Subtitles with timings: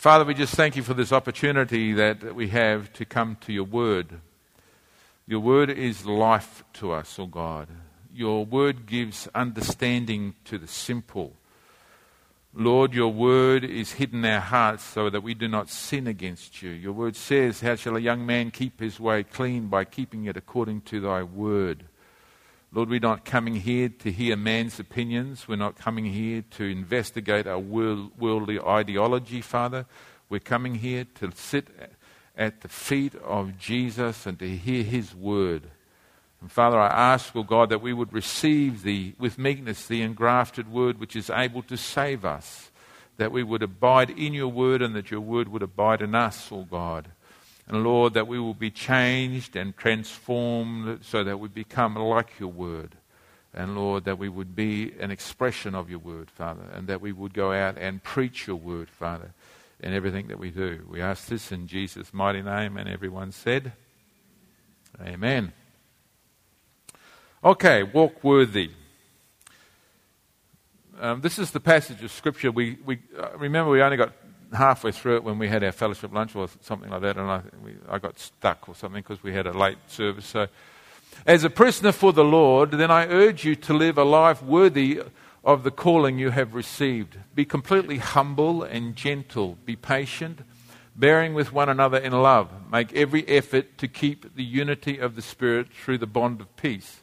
[0.00, 3.64] Father, we just thank you for this opportunity that we have to come to your
[3.64, 4.22] word.
[5.26, 7.68] Your word is life to us, O oh God.
[8.10, 11.34] Your word gives understanding to the simple.
[12.54, 16.62] Lord, your word is hidden in our hearts so that we do not sin against
[16.62, 16.70] you.
[16.70, 19.66] Your word says, How shall a young man keep his way clean?
[19.66, 21.84] By keeping it according to thy word.
[22.72, 25.48] Lord, we're not coming here to hear man's opinions.
[25.48, 29.86] We're not coming here to investigate our worldly ideology, Father.
[30.28, 31.66] We're coming here to sit
[32.36, 35.64] at the feet of Jesus and to hear his word.
[36.40, 40.02] And Father, I ask, O oh God, that we would receive the, with meekness the
[40.02, 42.70] engrafted word which is able to save us.
[43.16, 46.52] That we would abide in your word and that your word would abide in us,
[46.52, 47.08] O oh God.
[47.70, 52.48] And Lord, that we will be changed and transformed so that we become like your
[52.48, 52.96] word.
[53.54, 57.12] And Lord, that we would be an expression of your word, Father, and that we
[57.12, 59.34] would go out and preach your word, Father,
[59.78, 60.84] in everything that we do.
[60.90, 63.72] We ask this in Jesus' mighty name, and everyone said,
[65.00, 65.52] Amen.
[67.44, 68.72] Okay, walk worthy.
[71.00, 72.50] Um, this is the passage of Scripture.
[72.50, 74.12] We, we uh, remember we only got
[74.52, 77.42] halfway through it when we had our fellowship lunch or something like that, and I,
[77.62, 80.26] we, I got stuck or something because we had a late service.
[80.26, 80.48] So,
[81.26, 85.02] as a prisoner for the Lord, then I urge you to live a life worthy
[85.44, 87.18] of the calling you have received.
[87.34, 89.56] Be completely humble and gentle.
[89.64, 90.40] Be patient,
[90.94, 92.50] bearing with one another in love.
[92.70, 97.02] Make every effort to keep the unity of the Spirit through the bond of peace.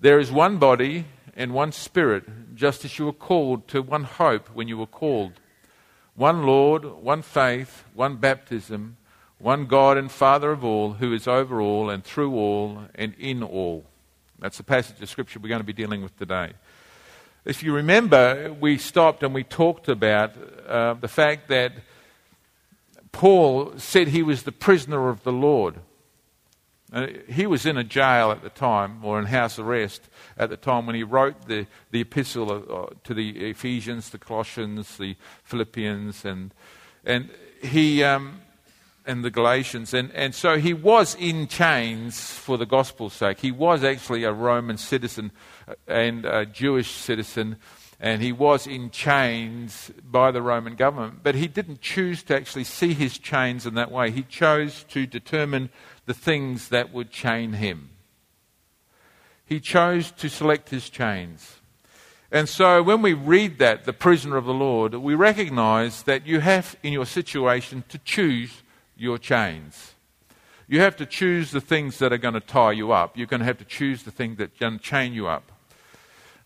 [0.00, 1.04] There is one body
[1.36, 5.39] and one Spirit, just as you were called to one hope when you were called
[6.20, 8.98] one Lord, one faith, one baptism,
[9.38, 13.42] one God and Father of all, who is over all and through all and in
[13.42, 13.86] all.
[14.38, 16.52] That's the passage of Scripture we're going to be dealing with today.
[17.46, 20.34] If you remember, we stopped and we talked about
[20.68, 21.72] uh, the fact that
[23.12, 25.76] Paul said he was the prisoner of the Lord.
[26.92, 30.56] Uh, he was in a jail at the time, or in house arrest at the
[30.56, 35.14] time when he wrote the, the epistle uh, to the Ephesians, the Colossians, the
[35.44, 36.52] Philippians, and,
[37.04, 37.30] and,
[37.62, 38.40] he, um,
[39.06, 39.94] and the Galatians.
[39.94, 43.38] And, and so he was in chains for the gospel's sake.
[43.38, 45.30] He was actually a Roman citizen
[45.68, 47.56] uh, and a Jewish citizen,
[48.00, 51.20] and he was in chains by the Roman government.
[51.22, 54.10] But he didn't choose to actually see his chains in that way.
[54.10, 55.70] He chose to determine
[56.06, 57.90] the things that would chain him.
[59.44, 61.56] He chose to select his chains.
[62.32, 66.40] And so when we read that, the prisoner of the Lord, we recognize that you
[66.40, 68.62] have in your situation to choose
[68.96, 69.94] your chains.
[70.68, 73.16] You have to choose the things that are going to tie you up.
[73.16, 75.50] You're going to have to choose the things that are going to chain you up.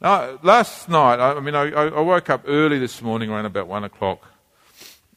[0.01, 3.85] Now, last night, I, mean, I, I woke up early this morning around about one
[3.85, 4.25] o'clock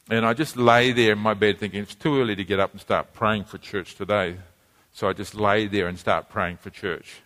[0.08, 2.72] and I just lay there in my bed thinking it's too early to get up
[2.72, 4.36] and start praying for church today.
[4.92, 7.20] So I just lay there and start praying for church.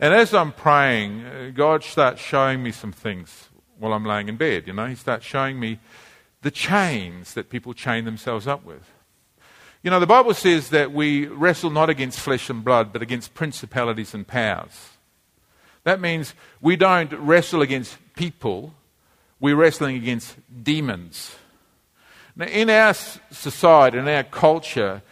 [0.00, 3.48] And as I'm praying, uh, God starts showing me some things
[3.78, 4.66] while I'm laying in bed.
[4.66, 5.78] You know, He starts showing me
[6.42, 8.90] the chains that people chain themselves up with.
[9.82, 13.34] You know, the Bible says that we wrestle not against flesh and blood, but against
[13.34, 14.90] principalities and powers.
[15.84, 18.74] That means we don't wrestle against people,
[19.38, 21.36] we're wrestling against demons.
[22.36, 25.02] Now, in our society, in our culture,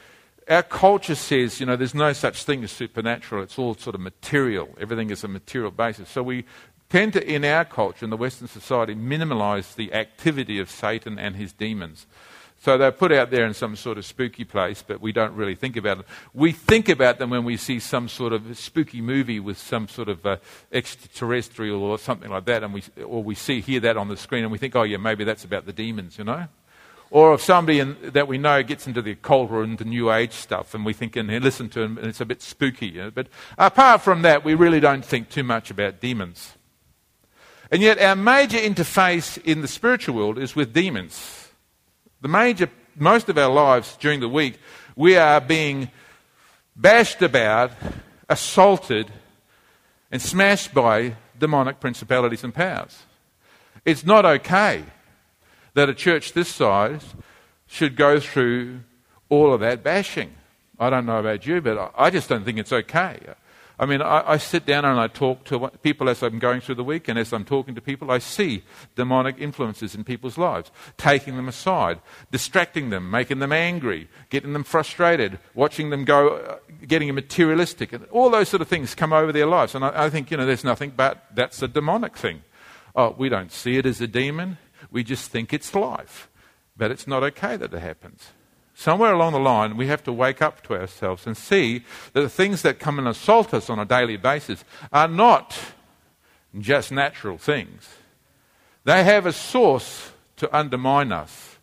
[0.49, 3.43] our culture says, you know, there's no such thing as supernatural.
[3.43, 4.69] It's all sort of material.
[4.81, 6.09] Everything is a material basis.
[6.09, 6.44] So we
[6.88, 11.37] tend to, in our culture, in the Western society, minimize the activity of Satan and
[11.37, 12.06] his demons.
[12.59, 15.56] So they're put out there in some sort of spooky place, but we don't really
[15.56, 16.06] think about them.
[16.32, 20.09] We think about them when we see some sort of spooky movie with some sort
[20.09, 20.37] of uh,
[20.71, 24.44] extraterrestrial or something like that, and we, or we see, hear that on the screen,
[24.44, 26.47] and we think, oh, yeah, maybe that's about the demons, you know?
[27.12, 30.33] Or if somebody in, that we know gets into the occult or into New Age
[30.33, 32.87] stuff and we think and listen to them and it's a bit spooky.
[32.87, 33.11] You know?
[33.11, 33.27] But
[33.59, 36.53] apart from that, we really don't think too much about demons.
[37.71, 41.50] And yet, our major interface in the spiritual world is with demons.
[42.23, 44.59] The major, most of our lives during the week,
[44.97, 45.91] we are being
[46.75, 47.73] bashed about,
[48.31, 49.12] assaulted,
[50.11, 53.03] and smashed by demonic principalities and powers.
[53.85, 54.85] It's not okay
[55.75, 57.15] that a church this size
[57.67, 58.81] should go through
[59.29, 60.35] all of that bashing.
[60.79, 63.19] I don't know about you, but I just don't think it's okay.
[63.79, 66.77] I mean, I, I, sit down and I talk to people as I'm going through
[66.77, 68.63] the week, and as I'm talking to people, I see
[68.95, 71.99] demonic influences in people's lives, taking them aside,
[72.31, 78.05] distracting them, making them angry, getting them frustrated, watching them go, uh, getting materialistic, and
[78.13, 79.75] all those sort of things come over their lives.
[79.75, 82.43] And I, I think, you know, there's nothing but that's a demonic thing.
[82.95, 84.59] Oh, we don't see it as a demon.
[84.93, 86.29] We just think it's life.
[86.77, 88.33] But it's not okay that it happens.
[88.75, 92.29] Somewhere along the line, we have to wake up to ourselves and see that the
[92.29, 95.59] things that come and assault us on a daily basis are not
[96.59, 97.89] just natural things.
[98.85, 101.56] They have a source to undermine us.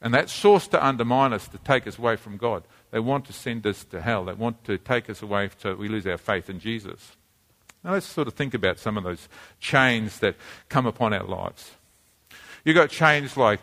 [0.00, 2.64] And that source to undermine us, to take us away from God.
[2.90, 4.24] They want to send us to hell.
[4.26, 7.16] They want to take us away so we lose our faith in Jesus.
[7.82, 9.28] Now let's sort of think about some of those
[9.60, 10.36] chains that
[10.68, 11.72] come upon our lives.
[12.64, 13.60] You've got chains life.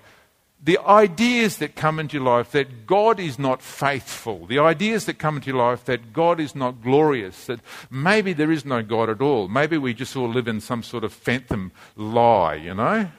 [0.64, 5.18] the ideas that come into your life that God is not faithful, the ideas that
[5.18, 9.10] come into your life that God is not glorious, that maybe there is no God
[9.10, 9.48] at all.
[9.48, 13.10] Maybe we just all live in some sort of phantom lie, you know?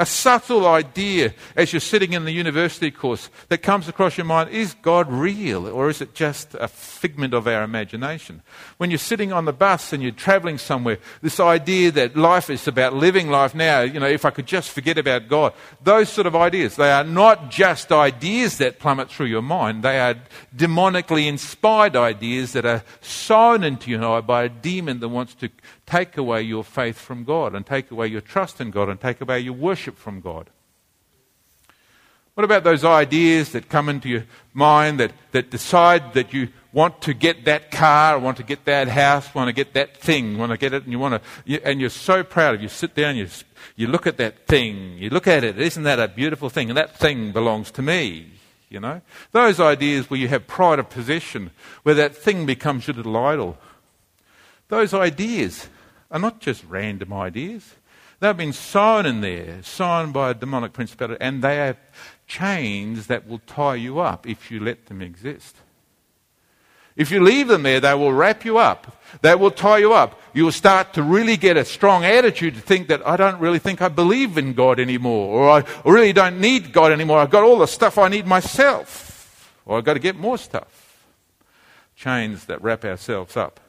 [0.00, 4.48] A subtle idea as you're sitting in the university course that comes across your mind
[4.48, 8.40] is God real or is it just a figment of our imagination?
[8.78, 12.66] When you're sitting on the bus and you're traveling somewhere, this idea that life is
[12.66, 15.52] about living life now, you know, if I could just forget about God,
[15.84, 20.00] those sort of ideas, they are not just ideas that plummet through your mind, they
[20.00, 20.14] are
[20.56, 25.50] demonically inspired ideas that are sown into your mind by a demon that wants to
[25.90, 29.20] take away your faith from God and take away your trust in God and take
[29.20, 30.48] away your worship from God?
[32.34, 37.02] What about those ideas that come into your mind that, that decide that you want
[37.02, 40.52] to get that car, want to get that house, want to get that thing, want
[40.52, 42.62] to get it, and you want to, and you're so proud of.
[42.62, 43.28] You sit down, you
[43.76, 45.58] you look at that thing, you look at it.
[45.58, 46.70] Isn't that a beautiful thing?
[46.70, 48.30] And that thing belongs to me.
[48.68, 49.00] You know,
[49.32, 51.50] those ideas where you have pride of possession,
[51.82, 53.58] where that thing becomes your little idol.
[54.68, 55.68] Those ideas
[56.10, 57.74] are not just random ideas.
[58.20, 61.76] They've been sown in there, sown by a demonic principality, and they are
[62.26, 65.56] chains that will tie you up if you let them exist.
[66.96, 68.98] If you leave them there, they will wrap you up.
[69.22, 70.20] They will tie you up.
[70.34, 73.58] You will start to really get a strong attitude to think that I don't really
[73.58, 77.20] think I believe in God anymore, or I really don't need God anymore.
[77.20, 81.06] I've got all the stuff I need myself, or I've got to get more stuff.
[81.96, 83.60] Chains that wrap ourselves up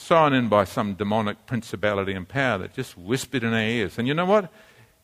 [0.00, 3.98] sown in by some demonic principality and power that just whispered in our ears.
[3.98, 4.50] And you know what?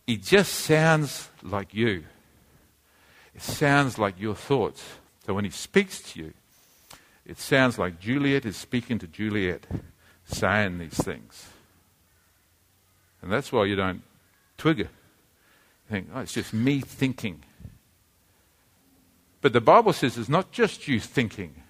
[0.07, 2.05] It just sounds like you.
[3.35, 4.83] It sounds like your thoughts.
[5.27, 6.33] So when he speaks to you,
[7.27, 9.67] it sounds like Juliet is speaking to Juliet,
[10.25, 11.49] saying these things.
[13.21, 14.03] And that's why you don't
[14.57, 14.89] twigger.
[14.89, 17.43] You think, oh, it's just me thinking.
[19.43, 21.63] But the Bible says it's not just you thinking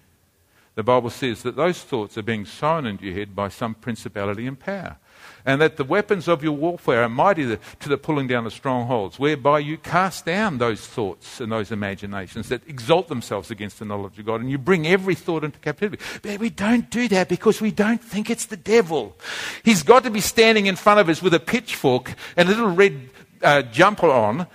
[0.77, 4.45] the Bible says that those thoughts are being sown into your head by some principality
[4.45, 4.97] and power.
[5.43, 9.17] And that the weapons of your warfare are mighty to the pulling down of strongholds,
[9.17, 14.19] whereby you cast down those thoughts and those imaginations that exalt themselves against the knowledge
[14.19, 14.39] of God.
[14.39, 16.03] And you bring every thought into captivity.
[16.21, 19.17] But we don't do that because we don't think it's the devil.
[19.63, 22.69] He's got to be standing in front of us with a pitchfork and a little
[22.69, 23.09] red
[23.41, 24.45] uh, jumper on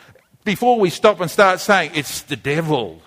[0.44, 3.02] before we stop and start saying, It's the devil.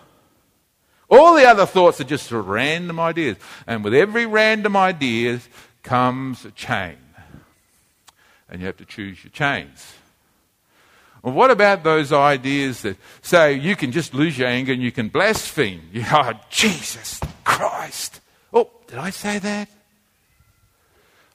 [1.10, 3.38] All the other thoughts are just random ideas.
[3.68, 5.40] And with every random idea
[5.84, 6.98] comes a chain.
[8.50, 9.94] And you have to choose your chains.
[11.22, 14.92] Well, what about those ideas that say you can just lose your anger and you
[14.92, 15.82] can blaspheme?
[15.92, 18.22] You, oh, Jesus Christ.
[18.54, 19.70] Oh, did I say that?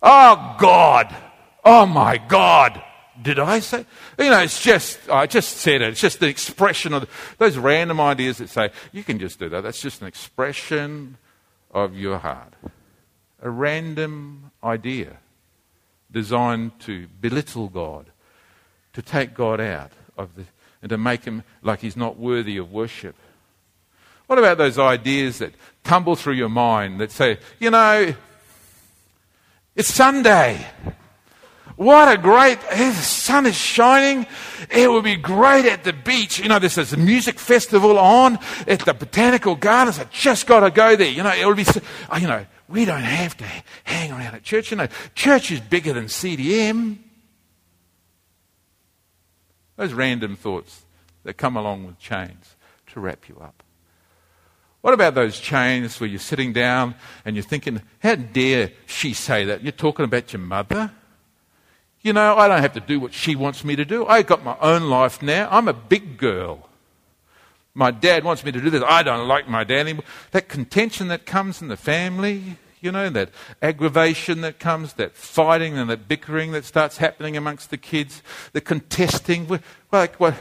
[0.03, 1.15] Oh, God.
[1.65, 2.83] Oh, my God.
[3.21, 3.85] Did I say?
[4.19, 5.89] You know, it's just, I just said it.
[5.89, 7.09] It's just the expression of
[7.39, 9.63] those random ideas that say, you can just do that.
[9.63, 11.17] That's just an expression
[11.71, 12.55] of your heart.
[13.43, 15.19] A random idea
[16.11, 18.07] designed to belittle God,
[18.93, 20.45] to take God out of the,
[20.83, 23.17] and to make him like he's not worthy of worship.
[24.27, 25.53] What about those ideas that
[25.85, 28.15] tumble through your mind that say, you know,
[29.75, 30.67] it's Sunday.
[31.77, 34.27] What a great, the sun is shining.
[34.71, 36.39] It would be great at the beach.
[36.39, 39.99] You know, there's this music festival on at the Botanical Gardens.
[39.99, 41.11] I just got to go there.
[41.11, 41.65] You know, it would be,
[42.11, 43.45] oh, you know, we don't have to
[43.85, 44.71] hang around at church.
[44.71, 46.99] You know, church is bigger than CDM.
[49.77, 50.83] Those random thoughts
[51.25, 52.57] that come along with chains
[52.89, 53.63] to wrap you up.
[54.83, 59.45] What about those chains where you're sitting down and you're thinking, how dare she say
[59.47, 59.63] that?
[59.63, 60.91] You're talking about your mother?
[62.03, 64.07] You know, I don't have to do what she wants me to do.
[64.07, 65.49] I've got my own life now.
[65.51, 66.69] I'm a big girl.
[67.75, 68.83] My dad wants me to do this.
[68.87, 70.05] I don't like my dad anymore.
[70.31, 73.31] That contention that comes in the family, you know, that
[73.61, 78.63] aggravation that comes, that fighting and that bickering that starts happening amongst the kids, the
[78.63, 79.61] contesting,
[79.93, 80.35] like what?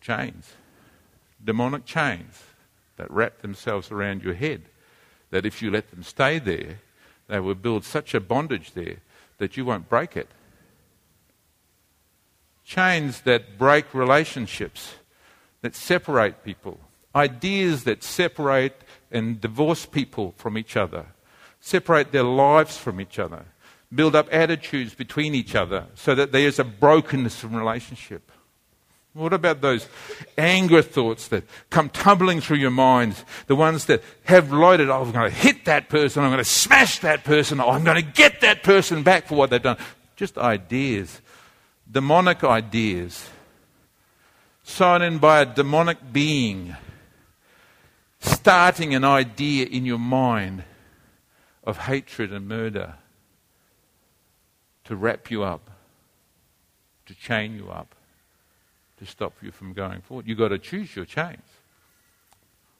[0.00, 0.54] Chains.
[1.44, 2.44] Demonic chains
[2.96, 4.62] that wrap themselves around your head.
[5.30, 6.78] That if you let them stay there,
[7.26, 8.98] they will build such a bondage there
[9.38, 10.28] that you won't break it.
[12.64, 14.96] chains that break relationships,
[15.62, 16.80] that separate people,
[17.14, 21.06] ideas that separate and divorce people from each other,
[21.60, 23.44] separate their lives from each other,
[23.94, 28.32] build up attitudes between each other so that there is a brokenness in relationship.
[29.16, 29.88] What about those
[30.36, 33.16] anger thoughts that come tumbling through your mind?
[33.46, 36.44] The ones that have loaded, oh, I'm going to hit that person, I'm going to
[36.44, 39.78] smash that person, oh, I'm going to get that person back for what they've done.
[40.16, 41.22] Just ideas,
[41.90, 43.30] demonic ideas,
[44.62, 46.76] sown in by a demonic being,
[48.20, 50.62] starting an idea in your mind
[51.64, 52.96] of hatred and murder
[54.84, 55.70] to wrap you up,
[57.06, 57.95] to chain you up
[58.98, 60.26] to stop you from going forward.
[60.26, 61.42] You've got to choose your chains.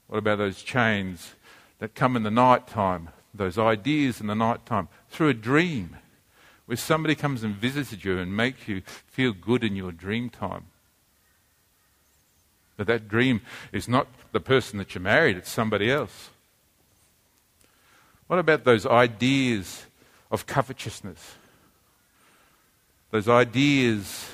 [0.06, 1.34] What about those chains
[1.78, 5.96] that come in the night time, those ideas in the night time, through a dream,
[6.66, 10.66] where somebody comes and visits you and makes you feel good in your dream time?
[12.76, 13.40] But that dream
[13.72, 16.30] is not the person that you married, it's somebody else.
[18.26, 19.86] What about those ideas
[20.30, 21.36] of covetousness?
[23.10, 24.30] Those ideas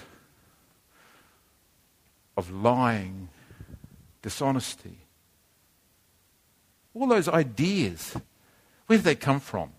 [2.36, 3.28] of lying,
[4.22, 4.98] dishonesty.
[6.94, 8.16] All those ideas,
[8.86, 9.70] where do they come from?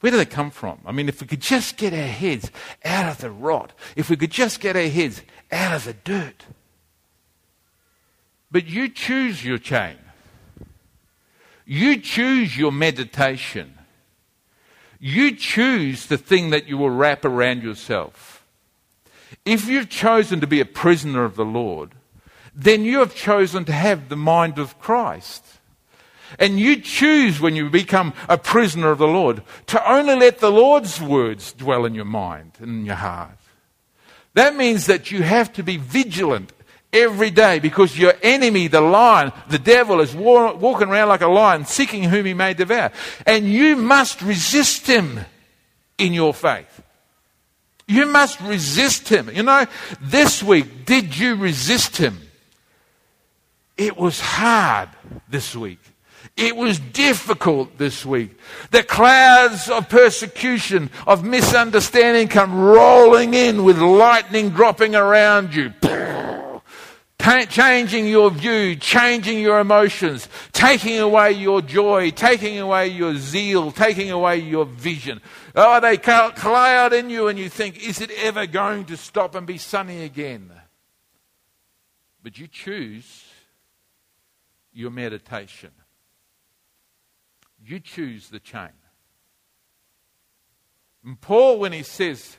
[0.00, 0.80] Where do they come from?
[0.86, 2.50] I mean, if we could just get our heads
[2.84, 6.44] out of the rot, if we could just get our heads out of the dirt.
[8.50, 9.96] But you choose your chain.
[11.66, 13.74] You choose your meditation.
[14.98, 18.27] You choose the thing that you will wrap around yourself.
[19.44, 21.92] If you've chosen to be a prisoner of the Lord,
[22.54, 25.44] then you have chosen to have the mind of Christ.
[26.38, 30.50] And you choose when you become a prisoner of the Lord to only let the
[30.50, 33.38] Lord's words dwell in your mind and in your heart.
[34.34, 36.52] That means that you have to be vigilant
[36.92, 41.64] every day because your enemy, the lion, the devil, is walking around like a lion
[41.64, 42.92] seeking whom he may devour.
[43.26, 45.20] And you must resist him
[45.96, 46.82] in your faith.
[47.88, 49.30] You must resist him.
[49.34, 49.66] You know,
[50.00, 52.20] this week, did you resist him?
[53.78, 54.90] It was hard
[55.28, 55.80] this week.
[56.36, 58.38] It was difficult this week.
[58.70, 65.70] The clouds of persecution, of misunderstanding come rolling in with lightning dropping around you
[67.20, 74.10] changing your view, changing your emotions, taking away your joy, taking away your zeal, taking
[74.10, 75.20] away your vision.
[75.54, 79.46] Oh, they cloud in you and you think, is it ever going to stop and
[79.46, 80.50] be sunny again?
[82.22, 83.24] But you choose
[84.72, 85.70] your meditation.
[87.60, 88.70] You choose the chain.
[91.04, 92.38] And Paul, when he says,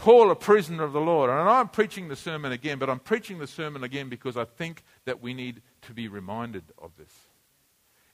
[0.00, 1.28] Paul, a prisoner of the Lord.
[1.28, 4.82] And I'm preaching the sermon again, but I'm preaching the sermon again because I think
[5.04, 7.12] that we need to be reminded of this.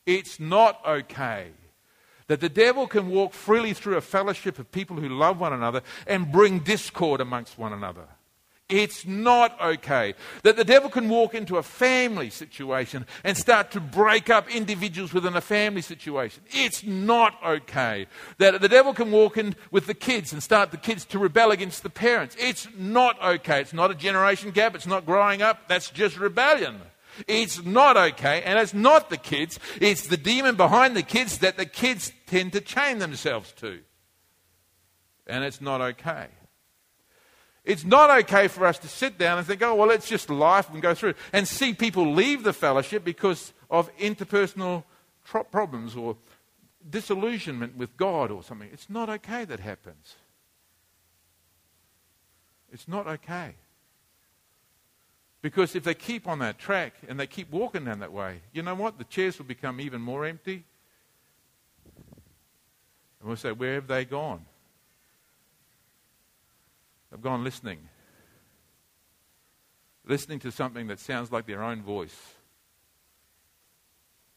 [0.05, 1.53] It's not okay
[2.27, 5.83] that the devil can walk freely through a fellowship of people who love one another
[6.09, 8.09] and bring discord amongst one another.
[8.69, 13.81] It's not okay that the devil can walk into a family situation and start to
[13.81, 16.43] break up individuals within a family situation.
[16.49, 18.07] It's not okay
[18.39, 21.53] that the devil can walk in with the kids and start the kids to rebel
[21.53, 22.35] against the parents.
[22.41, 23.61] It's not okay.
[23.61, 24.75] It's not a generation gap.
[24.75, 25.69] It's not growing up.
[25.69, 26.81] That's just rebellion.
[27.29, 29.59] It's not okay, and it's not the kids.
[29.81, 33.81] It's the demon behind the kids that the kids tend to chain themselves to.
[35.27, 36.27] And it's not okay.
[37.67, 40.71] It's not okay for us to sit down and think, oh, well, it's just life
[40.73, 44.85] and go through it, and see people leave the fellowship because of interpersonal
[45.25, 46.17] tro- problems or
[46.89, 48.71] disillusionment with God or something.
[48.73, 50.15] It's not okay that happens.
[52.73, 53.57] It's not okay.
[55.43, 58.63] Because if they keep on that track and they keep walking down that way, you
[58.63, 58.97] know what?
[58.97, 60.65] The chairs will become even more empty.
[63.21, 64.45] And we'll say, where have they gone?
[67.17, 67.79] Have gone listening.
[70.07, 72.17] Listening to something that sounds like their own voice,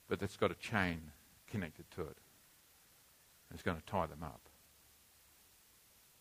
[0.08, 1.02] but that's got a chain
[1.52, 2.18] connected to it.
[3.54, 4.40] It's going to tie them up.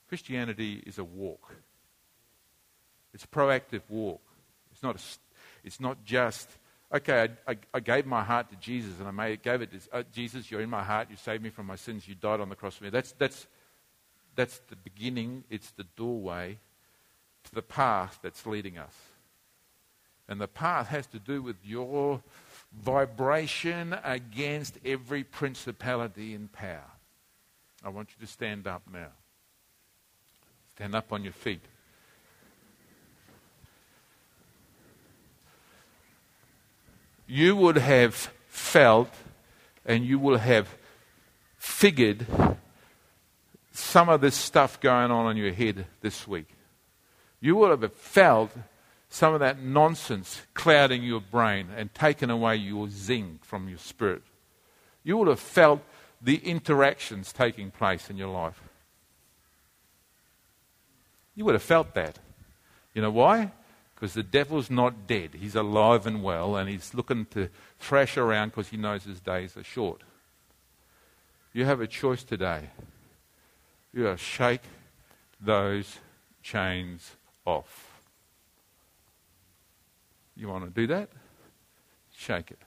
[0.08, 1.54] Christianity is a walk.
[3.14, 4.22] It's a proactive walk.
[4.72, 5.00] It's not, a,
[5.62, 6.48] it's not just,
[6.92, 9.96] okay, I, I, I, gave my heart to Jesus and I made, gave it to
[9.96, 12.48] uh, Jesus, you're in my heart, you saved me from my sins, you died on
[12.48, 12.90] the cross for me.
[12.90, 13.46] That's, that's,
[14.38, 16.58] that's the beginning, it's the doorway
[17.42, 18.94] to the path that's leading us.
[20.28, 22.22] And the path has to do with your
[22.72, 26.92] vibration against every principality and power.
[27.84, 29.08] I want you to stand up now.
[30.76, 31.64] Stand up on your feet.
[37.26, 38.14] You would have
[38.46, 39.10] felt
[39.84, 40.68] and you will have
[41.56, 42.24] figured
[43.78, 46.48] some of this stuff going on in your head this week.
[47.40, 48.50] You will have felt
[49.08, 54.22] some of that nonsense clouding your brain and taken away your zing from your spirit.
[55.04, 55.80] You will have felt
[56.20, 58.60] the interactions taking place in your life.
[61.36, 62.18] You would have felt that.
[62.94, 63.52] You know why?
[63.94, 65.30] Because the devil's not dead.
[65.40, 69.56] He's alive and well, and he's looking to thrash around because he knows his days
[69.56, 70.02] are short.
[71.52, 72.70] You have a choice today.
[73.92, 74.62] You got to shake
[75.40, 75.98] those
[76.42, 78.02] chains off.
[80.36, 81.08] You want to do that?
[82.14, 82.58] Shake it.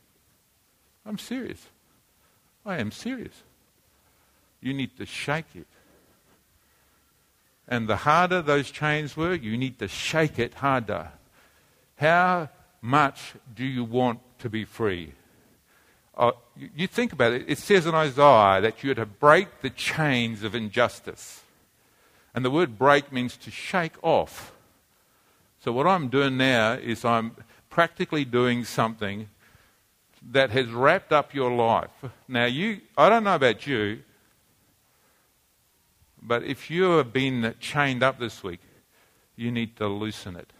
[1.05, 1.65] I'm serious.
[2.65, 3.43] I am serious.
[4.61, 5.67] You need to shake it.
[7.67, 11.09] And the harder those chains were, you need to shake it harder.
[11.95, 12.49] How
[12.81, 15.13] much do you want to be free?
[16.15, 16.31] Uh,
[16.75, 20.53] you, think about it, it says in Isaiah that you're to break the chains of
[20.53, 21.41] injustice.
[22.33, 24.51] And the word break means to shake off.
[25.63, 27.35] So, what I'm doing now is I'm
[27.69, 29.29] practically doing something
[30.31, 31.91] that has wrapped up your life.
[32.27, 33.99] Now, you, I don't know about you,
[36.21, 38.59] but if you have been chained up this week,
[39.35, 40.51] you need to loosen it.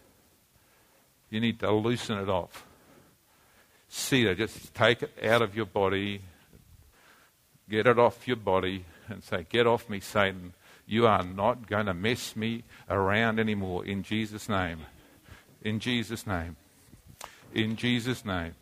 [1.30, 2.66] You need to loosen it off.
[3.94, 6.22] See it, just take it out of your body,
[7.68, 10.54] get it off your body, and say, Get off me, Satan.
[10.86, 14.78] You are not going to mess me around anymore in Jesus' name.
[15.60, 16.56] In Jesus' name.
[17.52, 18.54] In Jesus' name.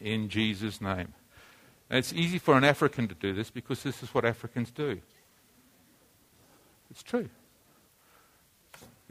[0.00, 1.12] In Jesus' name.
[1.90, 5.02] And it's easy for an African to do this because this is what Africans do.
[6.90, 7.28] It's true.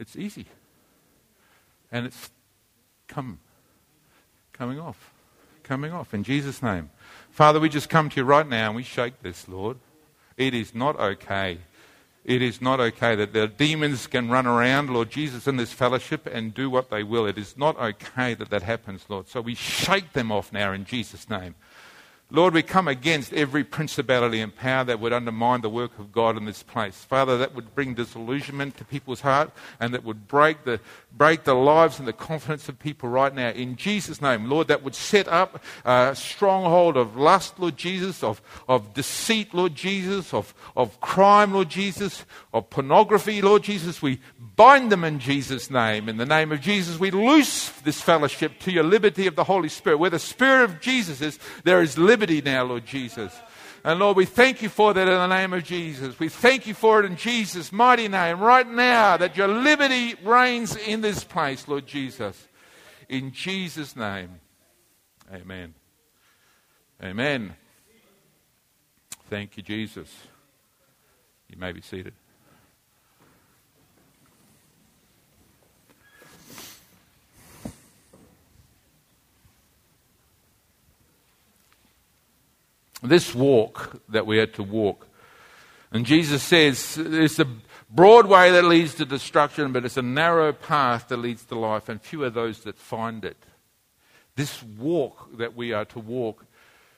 [0.00, 0.46] It's easy.
[1.92, 2.30] And it's
[3.06, 3.38] come,
[4.52, 5.12] coming off,
[5.62, 6.90] coming off in Jesus' name.
[7.30, 9.78] Father, we just come to you right now and we shake this, Lord.
[10.36, 11.58] It is not okay.
[12.24, 16.26] It is not okay that the demons can run around, Lord Jesus, in this fellowship
[16.26, 17.26] and do what they will.
[17.26, 19.28] It is not okay that that happens, Lord.
[19.28, 21.56] So we shake them off now in Jesus' name.
[22.34, 26.38] Lord, we come against every principality and power that would undermine the work of God
[26.38, 26.96] in this place.
[26.96, 30.80] Father, that would bring disillusionment to people's heart and that would break the,
[31.14, 33.50] break the lives and the confidence of people right now.
[33.50, 38.40] In Jesus' name, Lord, that would set up a stronghold of lust, Lord Jesus, of,
[38.66, 44.00] of deceit, Lord Jesus, of, of crime, Lord Jesus, of pornography, Lord Jesus.
[44.00, 44.20] We
[44.56, 46.08] bind them in Jesus' name.
[46.08, 49.68] In the name of Jesus, we loose this fellowship to your liberty of the Holy
[49.68, 49.98] Spirit.
[49.98, 53.36] Where the Spirit of Jesus is, there is liberty liberty now, Lord Jesus.
[53.84, 56.20] And Lord, we thank you for that in the name of Jesus.
[56.20, 60.76] We thank you for it in Jesus' mighty name right now that your liberty reigns
[60.76, 62.46] in this place, Lord Jesus.
[63.08, 64.38] In Jesus' name,
[65.34, 65.74] amen.
[67.02, 67.56] Amen.
[69.28, 70.08] Thank you, Jesus.
[71.48, 72.14] You may be seated.
[83.12, 85.06] This walk that we had to walk.
[85.90, 87.46] And Jesus says it's a
[87.90, 91.90] broad way that leads to destruction, but it's a narrow path that leads to life,
[91.90, 93.36] and few are those that find it.
[94.34, 96.46] This walk that we are to walk.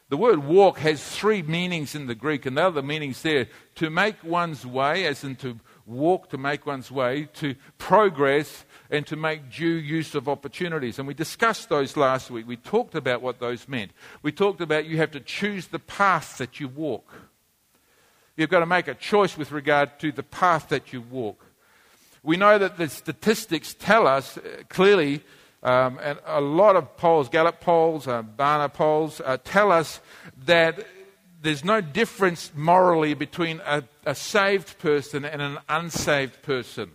[0.08, 3.90] The word walk has three meanings in the Greek, and the other meanings there to
[3.90, 9.16] make one's way, as in to walk, to make one's way, to progress, and to
[9.16, 10.98] make due use of opportunities.
[10.98, 12.46] And we discussed those last week.
[12.46, 13.92] We talked about what those meant.
[14.22, 17.12] We talked about you have to choose the path that you walk.
[18.36, 21.44] You've got to make a choice with regard to the path that you walk.
[22.22, 25.22] We know that the statistics tell us uh, clearly,
[25.62, 30.00] um, and a lot of polls, Gallup polls, uh, Barna polls, uh, tell us
[30.46, 30.86] that
[31.44, 36.90] there's no difference morally between a, a saved person and an unsaved person.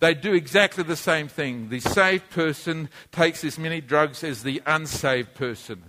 [0.00, 1.70] They do exactly the same thing.
[1.70, 5.84] The saved person takes as many drugs as the unsaved person.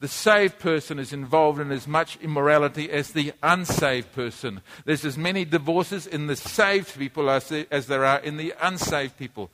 [0.00, 4.60] The saved person is involved in as much immorality as the unsaved person.
[4.84, 9.50] There's as many divorces in the saved people as, there are in the unsaved people.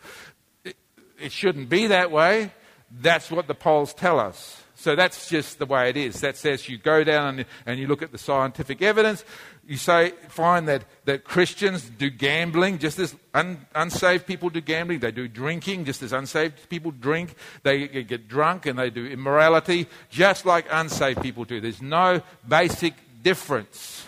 [0.64, 2.50] It shouldn't be that way.
[2.90, 4.60] That's what the polls tell us.
[4.80, 6.22] So that's just the way it is.
[6.22, 9.26] That's as you go down and, and you look at the scientific evidence,
[9.66, 15.00] you say, find that, that Christians do gambling just as un, unsaved people do gambling.
[15.00, 17.34] They do drinking just as unsaved people drink.
[17.62, 21.60] They get drunk and they do immorality just like unsaved people do.
[21.60, 24.06] There's no basic difference.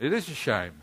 [0.00, 0.82] It is a shame.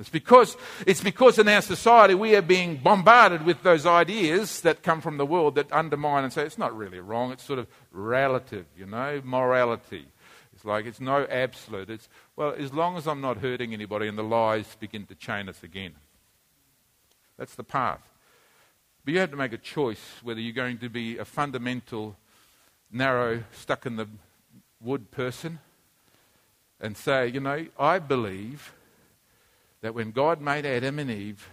[0.00, 4.82] It's because, it's because in our society we are being bombarded with those ideas that
[4.82, 7.66] come from the world that undermine and say it's not really wrong, it's sort of
[7.92, 10.06] relative, you know, morality.
[10.54, 11.90] It's like it's no absolute.
[11.90, 15.48] It's, well, as long as I'm not hurting anybody and the lies begin to chain
[15.48, 15.92] us again.
[17.36, 18.00] That's the path.
[19.04, 22.16] But you have to make a choice whether you're going to be a fundamental,
[22.90, 24.08] narrow, stuck in the
[24.80, 25.58] wood person
[26.80, 28.72] and say, you know, I believe
[29.80, 31.48] that when God made Adam and Eve,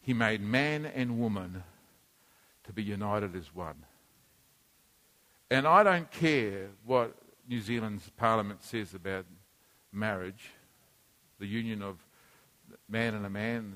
[0.00, 1.62] he made man and woman
[2.64, 3.84] to be united as one.
[5.50, 7.14] And I don't care what
[7.48, 9.26] New Zealand's parliament says about
[9.92, 10.50] marriage,
[11.38, 11.96] the union of
[12.88, 13.74] man and a man.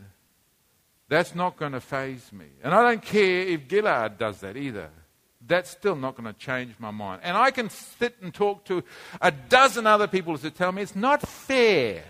[1.08, 2.46] That's not going to faze me.
[2.62, 4.90] And I don't care if Gillard does that either.
[5.46, 7.20] That's still not going to change my mind.
[7.24, 8.82] And I can sit and talk to
[9.20, 12.04] a dozen other people who tell me it's not fair.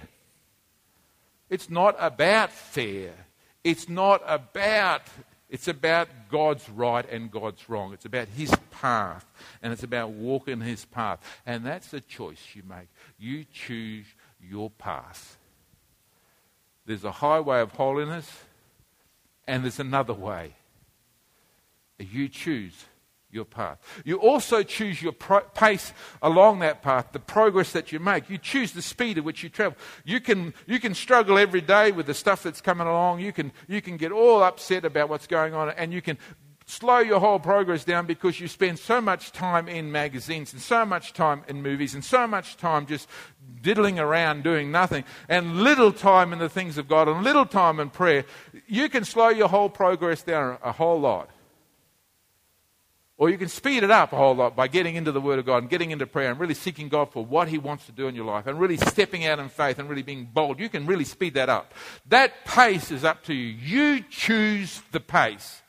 [1.55, 3.13] It's not about fair.
[3.63, 5.03] It's not about,
[5.49, 7.93] it's about God's right and God's wrong.
[7.93, 9.25] It's about His path,
[9.63, 11.21] and it's about walking His path.
[11.47, 12.89] And that's the choice you make.
[13.21, 14.07] You choose
[14.43, 15.39] your path.
[16.87, 18.29] There's a highway of holiness,
[19.47, 20.55] and there's another way.
[22.01, 22.85] You choose
[23.35, 23.79] your path.
[24.05, 25.93] You also choose your pro- pace
[26.23, 28.31] along that path, the progress that you make.
[28.31, 29.77] You choose the speed at which you travel.
[30.05, 33.21] You can, you can struggle every day with the stuff that's coming along.
[33.21, 36.19] You can, you can get all upset about what's going on, and you can
[36.67, 40.85] slow your whole progress down because you spend so much time in magazines and so
[40.85, 43.09] much time in movies and so much time just
[43.61, 47.81] diddling around doing nothing and little time in the things of God and little time
[47.81, 48.25] in prayer.
[48.67, 51.31] You can slow your whole progress down a whole lot.
[53.17, 55.47] Or you can speed it up a whole lot by getting into the Word of
[55.47, 58.09] God and getting into prayer and really seeking God for what He wants to do
[58.09, 60.59] in your life and really stepping out in faith and really being bold.
[60.59, 61.75] You can really speed that up.
[62.09, 63.55] That pace is up to you.
[63.95, 65.63] You choose the pace.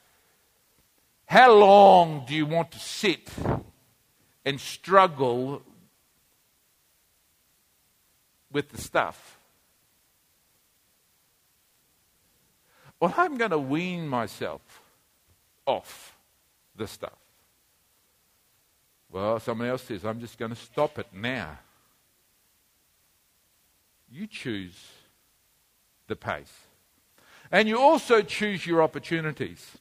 [1.27, 3.29] How long do you want to sit
[4.43, 5.61] and struggle
[8.51, 9.37] with the stuff?
[12.99, 14.61] Well, I'm going to wean myself
[15.67, 16.17] off
[16.75, 17.24] the stuff.
[19.15, 21.57] Well, someone else says, I'm just going to stop it now.
[24.11, 24.75] You choose
[26.07, 26.51] the pace.
[27.49, 29.77] And you also choose your opportunities.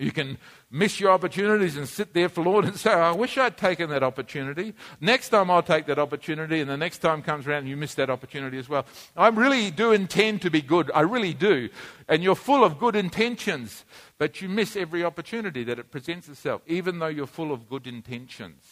[0.00, 0.38] You can
[0.70, 4.02] miss your opportunities and sit there for Lord and say, I wish I'd taken that
[4.02, 4.72] opportunity.
[4.98, 7.94] Next time I'll take that opportunity, and the next time comes around and you miss
[7.96, 8.86] that opportunity as well.
[9.14, 10.90] I really do intend to be good.
[10.94, 11.68] I really do.
[12.08, 13.84] And you're full of good intentions.
[14.16, 17.86] But you miss every opportunity that it presents itself, even though you're full of good
[17.86, 18.64] intentions.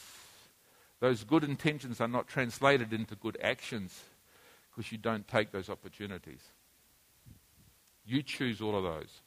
[1.01, 4.03] Those good intentions are not translated into good actions
[4.71, 6.41] because you don't take those opportunities.
[8.07, 9.21] You choose all of those.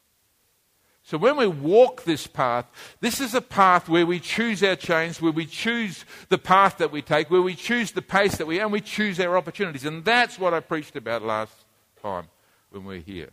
[1.12, 2.68] So when we walk this path,
[3.02, 6.90] this is a path where we choose our chains, where we choose the path that
[6.90, 9.84] we take, where we choose the pace that we, and we choose our opportunities.
[9.84, 11.54] And that's what I preached about last
[12.02, 12.30] time
[12.70, 13.30] when we are here.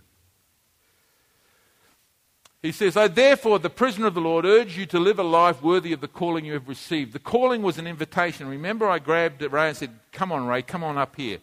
[2.62, 5.62] He says, I therefore, the prisoner of the Lord, urge you to live a life
[5.62, 7.12] worthy of the calling you have received.
[7.12, 8.48] The calling was an invitation.
[8.48, 11.38] Remember, I grabbed Ray and said, Come on, Ray, come on up here.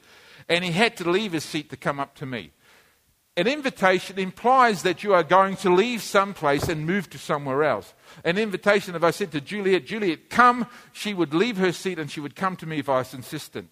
[0.50, 2.52] And he had to leave his seat to come up to me.
[3.38, 7.94] An invitation implies that you are going to leave someplace and move to somewhere else.
[8.24, 12.10] An invitation, if I said to Juliet, Juliet, come, she would leave her seat and
[12.10, 13.70] she would come to me if I was insistent.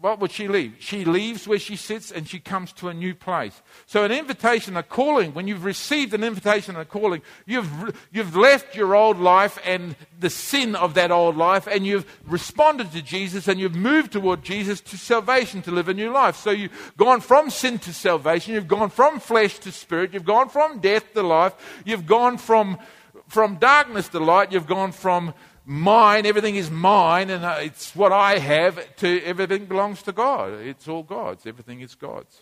[0.00, 0.76] What would she leave?
[0.78, 3.62] She leaves where she sits and she comes to a new place.
[3.86, 8.36] So, an invitation, a calling, when you've received an invitation and a calling, you've, you've
[8.36, 13.00] left your old life and the sin of that old life, and you've responded to
[13.00, 16.36] Jesus and you've moved toward Jesus to salvation to live a new life.
[16.36, 20.48] So, you've gone from sin to salvation, you've gone from flesh to spirit, you've gone
[20.48, 21.54] from death to life,
[21.86, 22.78] you've gone from,
[23.28, 25.32] from darkness to light, you've gone from
[25.66, 30.52] mine, everything is mine, and uh, it's what I have, to everything belongs to God.
[30.60, 32.40] It's all God's, everything is God's.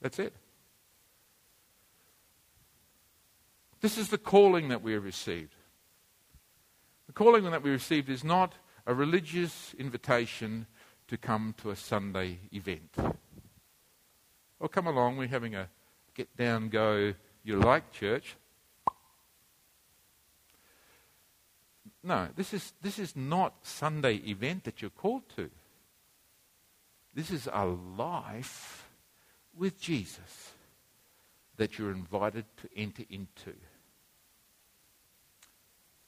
[0.00, 0.32] That's it.
[3.80, 5.54] This is the calling that we have received.
[7.06, 8.54] The calling that we received is not
[8.86, 10.66] a religious invitation
[11.08, 12.96] to come to a Sunday event.
[14.58, 15.68] Well, come along, we're having a
[16.14, 17.14] get down, go
[17.48, 18.36] you like church.
[22.04, 25.50] No, this is, this is not Sunday event that you're called to.
[27.14, 28.88] This is a life
[29.56, 30.52] with Jesus
[31.56, 33.54] that you're invited to enter into.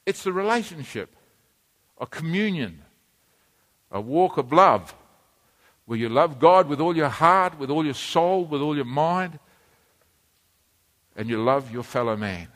[0.06, 1.14] It's a relationship,
[1.98, 2.82] a communion,
[3.90, 4.94] a walk of love,
[5.86, 8.84] where you love God with all your heart, with all your soul, with all your
[8.84, 9.40] mind,
[11.16, 12.48] and you love your fellow man,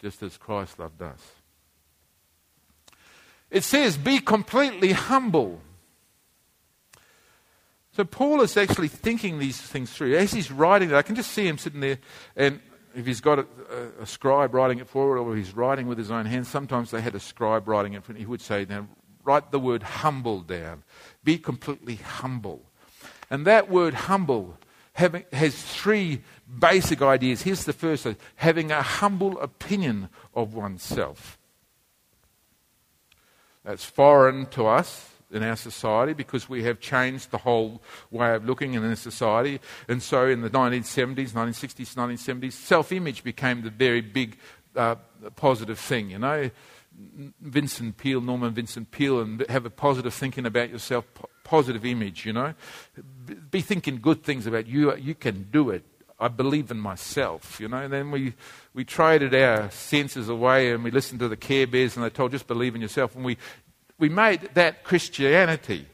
[0.00, 1.20] just as Christ loved us.
[3.50, 5.60] It says, be completely humble.
[7.92, 10.16] So Paul is actually thinking these things through.
[10.16, 11.98] As he's writing it, I can just see him sitting there,
[12.36, 12.60] and
[12.94, 16.10] if he's got a, a, a scribe writing it forward, or he's writing with his
[16.10, 18.88] own hands, sometimes they had a scribe writing it, and he would say, now
[19.24, 20.82] write the word humble down.
[21.24, 22.62] Be completely humble.
[23.30, 24.58] And that word humble
[24.96, 26.22] having, has three
[26.58, 27.42] basic ideas.
[27.42, 28.06] Here's the first
[28.36, 31.38] having a humble opinion of oneself.
[33.62, 38.46] That's foreign to us in our society because we have changed the whole way of
[38.46, 39.60] looking in our society.
[39.86, 44.38] And so in the 1970s, 1960s, 1970s, self image became the very big
[44.74, 44.94] uh,
[45.34, 46.50] positive thing, you know.
[47.40, 51.04] Vincent Peale, Norman Vincent Peale, and have a positive thinking about yourself,
[51.44, 52.54] positive image, you know.
[53.50, 54.94] Be thinking good things about you.
[54.96, 55.84] You can do it.
[56.18, 57.76] I believe in myself, you know.
[57.78, 58.34] And then we,
[58.72, 62.32] we traded our senses away and we listened to the Care Bears and they told
[62.32, 63.14] just believe in yourself.
[63.14, 63.36] And we,
[63.98, 65.86] we made that Christianity.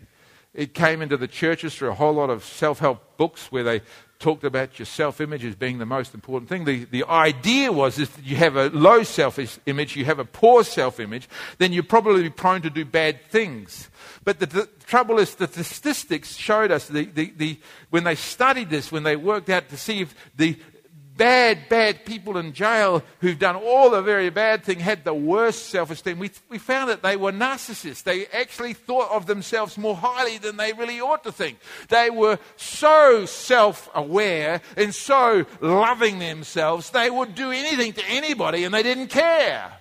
[0.54, 3.82] It came into the churches through a whole lot of self help books where they
[4.22, 6.64] talked about your self image as being the most important thing.
[6.64, 10.64] The, the idea was if you have a low self image, you have a poor
[10.64, 13.90] self image, then you're probably prone to do bad things.
[14.24, 18.70] But the, the trouble is, the statistics showed us the, the, the, when they studied
[18.70, 20.56] this, when they worked out to see if the
[21.16, 25.66] bad, bad people in jail who've done all the very bad thing had the worst
[25.66, 26.18] self esteem.
[26.18, 28.02] We, we found that they were narcissists.
[28.02, 31.58] They actually thought of themselves more highly than they really ought to think.
[31.88, 38.64] They were so self aware and so loving themselves, they would do anything to anybody
[38.64, 39.72] and they didn't care.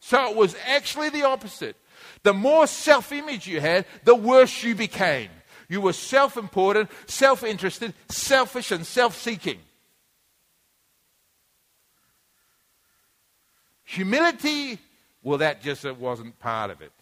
[0.00, 1.76] So it was actually the opposite.
[2.22, 5.30] The more self image you had, the worse you became.
[5.68, 9.58] You were self important, self interested, selfish, and self seeking.
[13.84, 14.78] Humility,
[15.22, 16.92] well, that just wasn't part of it.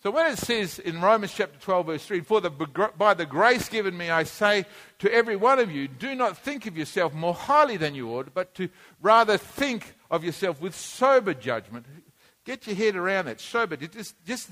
[0.00, 3.68] So when it says in Romans chapter 12, verse 3, For the, by the grace
[3.68, 4.64] given me, I say
[5.00, 8.32] to every one of you, do not think of yourself more highly than you ought,
[8.32, 8.68] but to
[9.02, 11.84] rather think of yourself with sober judgment.
[12.44, 13.40] Get your head around that.
[13.40, 14.50] Sober, just, just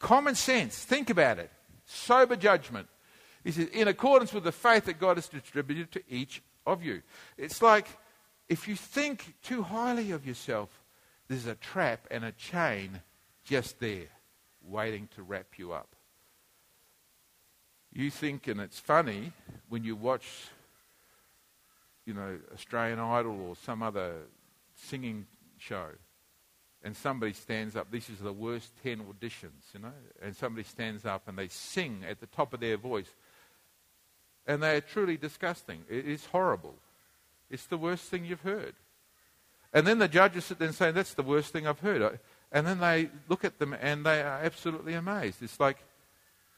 [0.00, 0.76] common sense.
[0.82, 1.52] Think about it.
[1.86, 2.88] Sober judgment.
[3.44, 7.02] He says, in accordance with the faith that God has distributed to each of you.
[7.38, 7.86] It's like
[8.48, 10.82] if you think too highly of yourself,
[11.28, 13.00] there's a trap and a chain
[13.44, 14.08] just there,
[14.62, 15.94] waiting to wrap you up.
[17.92, 19.32] You think, and it's funny
[19.68, 20.26] when you watch,
[22.04, 24.14] you know, Australian Idol or some other
[24.74, 25.26] singing
[25.58, 25.88] show,
[26.82, 27.90] and somebody stands up.
[27.90, 32.04] This is the worst ten auditions, you know, and somebody stands up and they sing
[32.06, 33.08] at the top of their voice,
[34.46, 35.84] and they are truly disgusting.
[35.88, 36.74] It is horrible.
[37.50, 38.74] It's the worst thing you've heard.
[39.72, 42.18] And then the judges sit there and say, That's the worst thing I've heard.
[42.52, 45.42] And then they look at them and they are absolutely amazed.
[45.42, 45.78] It's like,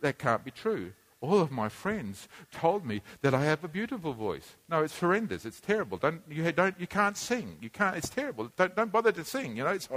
[0.03, 0.93] That can't be true.
[1.23, 4.55] All of my friends told me that I have a beautiful voice.
[4.69, 5.47] No, it's horrendous.
[5.47, 5.97] It's terrible.
[5.97, 7.57] Don't, you, don't, you can't sing.
[7.61, 8.53] You can't, it's terrible.
[8.55, 9.57] Don't, don't bother to sing.
[9.57, 9.89] You know, it's,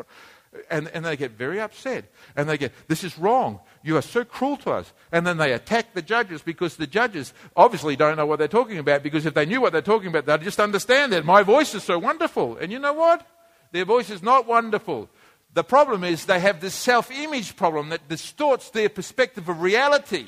[0.69, 2.05] and, and they get very upset.
[2.35, 3.59] And they get, this is wrong.
[3.83, 4.91] You are so cruel to us.
[5.11, 8.77] And then they attack the judges because the judges obviously don't know what they're talking
[8.77, 11.75] about because if they knew what they're talking about, they'd just understand that my voice
[11.75, 12.57] is so wonderful.
[12.57, 13.25] And you know what?
[13.71, 15.09] Their voice is not wonderful.
[15.53, 20.27] The problem is they have this self image problem that distorts their perspective of reality.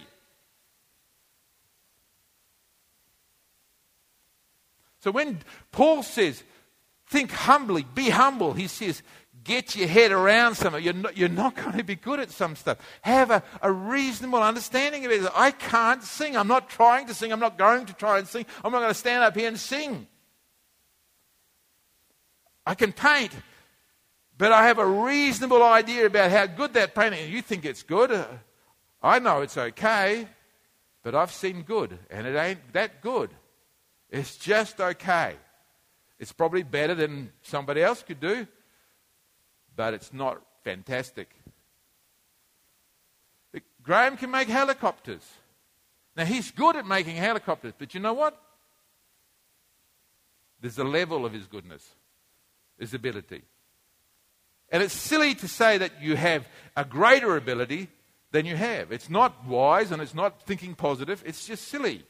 [4.99, 5.39] So when
[5.71, 6.43] Paul says,
[7.07, 9.01] think humbly, be humble, he says,
[9.43, 10.83] get your head around something.
[10.83, 12.77] You're not, you're not going to be good at some stuff.
[13.01, 15.29] Have a, a reasonable understanding of it.
[15.35, 16.35] I can't sing.
[16.35, 17.31] I'm not trying to sing.
[17.31, 18.45] I'm not going to try and sing.
[18.63, 20.07] I'm not going to stand up here and sing.
[22.65, 23.31] I can paint,
[24.37, 27.29] but I have a reasonable idea about how good that painting is.
[27.29, 28.11] You think it's good.
[28.11, 28.25] Uh,
[29.01, 30.27] I know it's okay,
[31.03, 33.31] but I've seen good, and it ain't that good.
[34.11, 35.35] It's just okay.
[36.19, 38.45] It's probably better than somebody else could do,
[39.81, 41.27] but it's not fantastic.
[43.81, 45.27] Graham can make helicopters.
[46.15, 48.39] Now, he's good at making helicopters, but you know what?
[50.61, 51.95] There's a level of his goodness,
[52.77, 53.41] his ability.
[54.71, 57.87] And it's silly to say that you have a greater ability
[58.29, 58.91] than you have.
[58.91, 62.05] It's not wise and it's not thinking positive, it's just silly.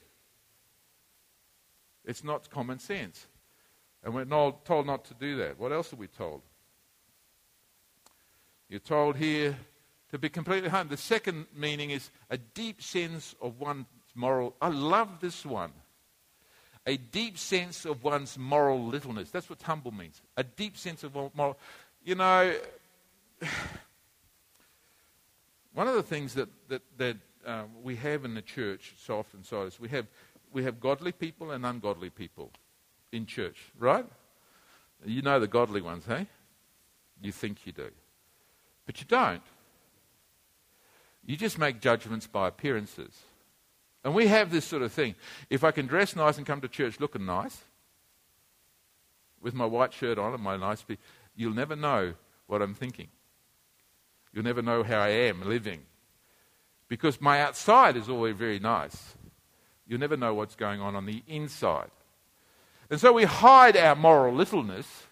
[2.03, 3.27] It's not common sense.
[4.03, 5.57] And we're told not to do that.
[5.57, 6.41] What else are we told?
[8.71, 9.57] You're told here
[10.11, 10.87] to be completely home.
[10.87, 14.55] The second meaning is a deep sense of one's moral.
[14.61, 15.73] I love this one.
[16.87, 19.29] A deep sense of one's moral littleness.
[19.29, 20.21] That's what humble means.
[20.37, 21.57] A deep sense of moral.
[22.05, 22.55] You know,
[25.73, 29.43] one of the things that, that, that uh, we have in the church so often
[29.43, 30.07] so is we have,
[30.53, 32.49] we have godly people and ungodly people
[33.11, 34.05] in church, right?
[35.03, 36.25] You know the godly ones, hey?
[37.21, 37.91] You think you do.
[38.85, 39.43] But you don't.
[41.25, 43.21] You just make judgments by appearances.
[44.03, 45.15] And we have this sort of thing.
[45.49, 47.61] If I can dress nice and come to church looking nice,
[49.41, 50.83] with my white shirt on and my nice,
[51.35, 52.13] you'll never know
[52.47, 53.07] what I'm thinking.
[54.33, 55.81] You'll never know how I am living.
[56.87, 59.15] Because my outside is always very nice.
[59.87, 61.91] You'll never know what's going on on the inside.
[62.89, 65.05] And so we hide our moral littleness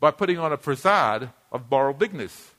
[0.00, 2.53] by putting on a facade of moral bigness.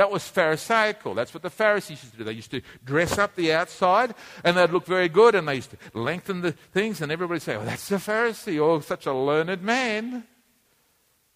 [0.00, 1.12] That was Pharisaical.
[1.12, 2.24] That's what the Pharisees used to do.
[2.24, 5.72] They used to dress up the outside and they'd look very good and they used
[5.72, 9.60] to lengthen the things and everybody say, Oh, that's a Pharisee or such a learned
[9.62, 10.24] man.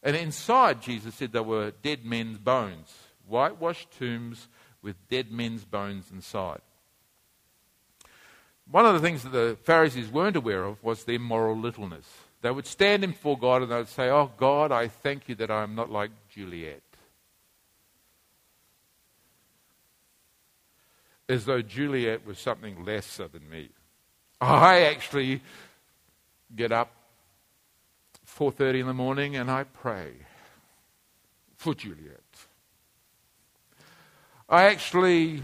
[0.03, 2.91] And inside, Jesus said there were dead men's bones,
[3.29, 4.49] whitewashed tombs
[4.81, 6.63] with dead men's bones inside.
[8.71, 12.11] One of the things that the Pharisees weren't aware of was their moral littleness.
[12.41, 15.51] They would stand before God and they would say, Oh, God, I thank you that
[15.51, 16.81] I am not like Juliet.
[21.29, 23.71] As though Juliet was something lesser than me.
[24.41, 25.41] I actually
[26.55, 26.91] get up
[28.27, 30.13] 4:30 in the morning and I pray
[31.57, 32.21] for Juliet.
[34.49, 35.43] I actually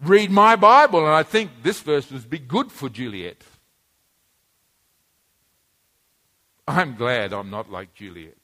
[0.00, 3.42] read my Bible and I think this verse would be good for Juliet.
[6.68, 8.36] I'm glad I'm not like Juliet.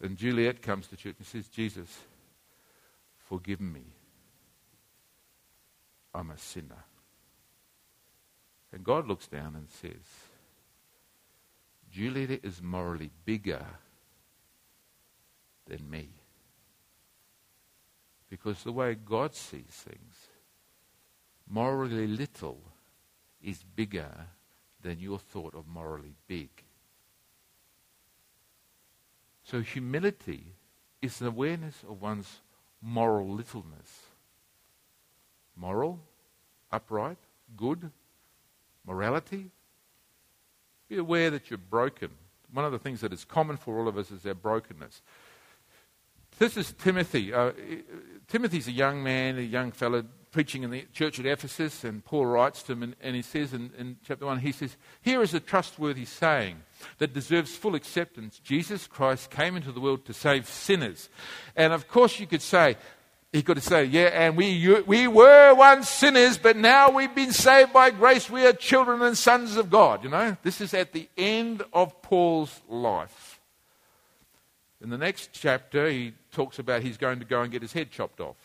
[0.00, 1.98] And Juliet comes to church and says, Jesus,
[3.28, 3.82] forgive me.
[6.14, 6.84] I'm a sinner.
[8.72, 10.06] And God looks down and says,
[11.90, 13.64] Juliet is morally bigger
[15.66, 16.10] than me.
[18.28, 20.28] Because the way God sees things,
[21.48, 22.60] morally little
[23.42, 24.12] is bigger
[24.82, 26.50] than your thought of morally big.
[29.44, 30.54] So humility
[31.00, 32.40] is an awareness of one's
[32.82, 34.07] moral littleness.
[35.58, 35.98] Moral,
[36.70, 37.18] upright,
[37.56, 37.90] good,
[38.86, 39.50] morality.
[40.88, 42.10] Be aware that you're broken.
[42.52, 45.02] One of the things that is common for all of us is our brokenness.
[46.38, 47.34] This is Timothy.
[47.34, 47.50] Uh,
[48.28, 52.26] Timothy's a young man, a young fellow preaching in the church at Ephesus, and Paul
[52.26, 55.34] writes to him, and, and he says in, in, chapter 1, he says, Here is
[55.34, 56.58] a trustworthy saying
[56.98, 58.38] that deserves full acceptance.
[58.38, 61.08] Jesus Christ came into the world to save sinners.
[61.56, 62.76] And of course, you could say,
[63.32, 67.72] he could say, Yeah, and we, we were once sinners, but now we've been saved
[67.72, 68.30] by grace.
[68.30, 70.02] We are children and sons of God.
[70.04, 73.40] You know, this is at the end of Paul's life.
[74.80, 77.90] In the next chapter, he talks about he's going to go and get his head
[77.90, 78.36] chopped off.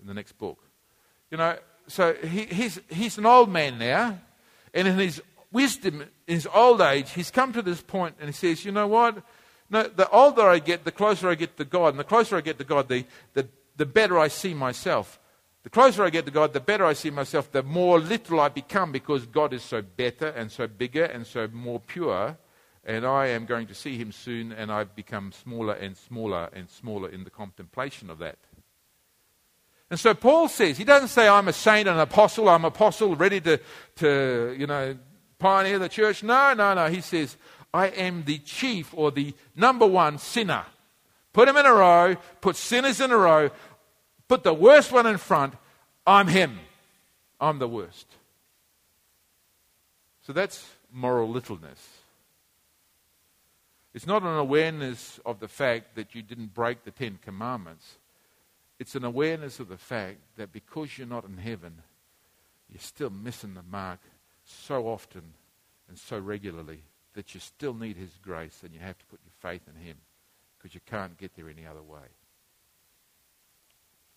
[0.00, 0.58] In the next book.
[1.30, 1.56] You know,
[1.88, 4.18] so he, he's, he's an old man now,
[4.72, 5.20] and in his
[5.52, 8.86] wisdom, in his old age, he's come to this point and he says, You know
[8.86, 9.22] what?
[9.70, 11.88] No, the older I get, the closer I get to God.
[11.88, 15.18] And the closer I get to God, the, the, the better I see myself.
[15.62, 18.50] The closer I get to God, the better I see myself, the more little I
[18.50, 22.36] become because God is so better and so bigger and so more pure
[22.86, 26.68] and I am going to see him soon, and I've become smaller and smaller and
[26.68, 28.38] smaller in the contemplation of that.
[29.90, 33.16] And so Paul says, he doesn't say, I'm a saint, and an apostle, I'm apostle
[33.16, 33.60] ready to,
[33.96, 34.96] to, you know,
[35.38, 36.22] pioneer the church.
[36.22, 36.88] No, no, no.
[36.88, 37.36] He says,
[37.74, 40.64] I am the chief or the number one sinner.
[41.32, 43.50] Put them in a row, put sinners in a row,
[44.28, 45.54] put the worst one in front.
[46.06, 46.60] I'm him.
[47.40, 48.06] I'm the worst.
[50.22, 51.84] So that's moral littleness.
[53.92, 57.96] It's not an awareness of the fact that you didn't break the Ten Commandments.
[58.78, 61.82] It's an awareness of the fact that because you're not in heaven,
[62.70, 63.98] you're still missing the mark
[64.44, 65.22] so often
[65.88, 66.82] and so regularly
[67.14, 69.96] that you still need His grace and you have to put your faith in Him
[70.58, 72.06] because you can't get there any other way.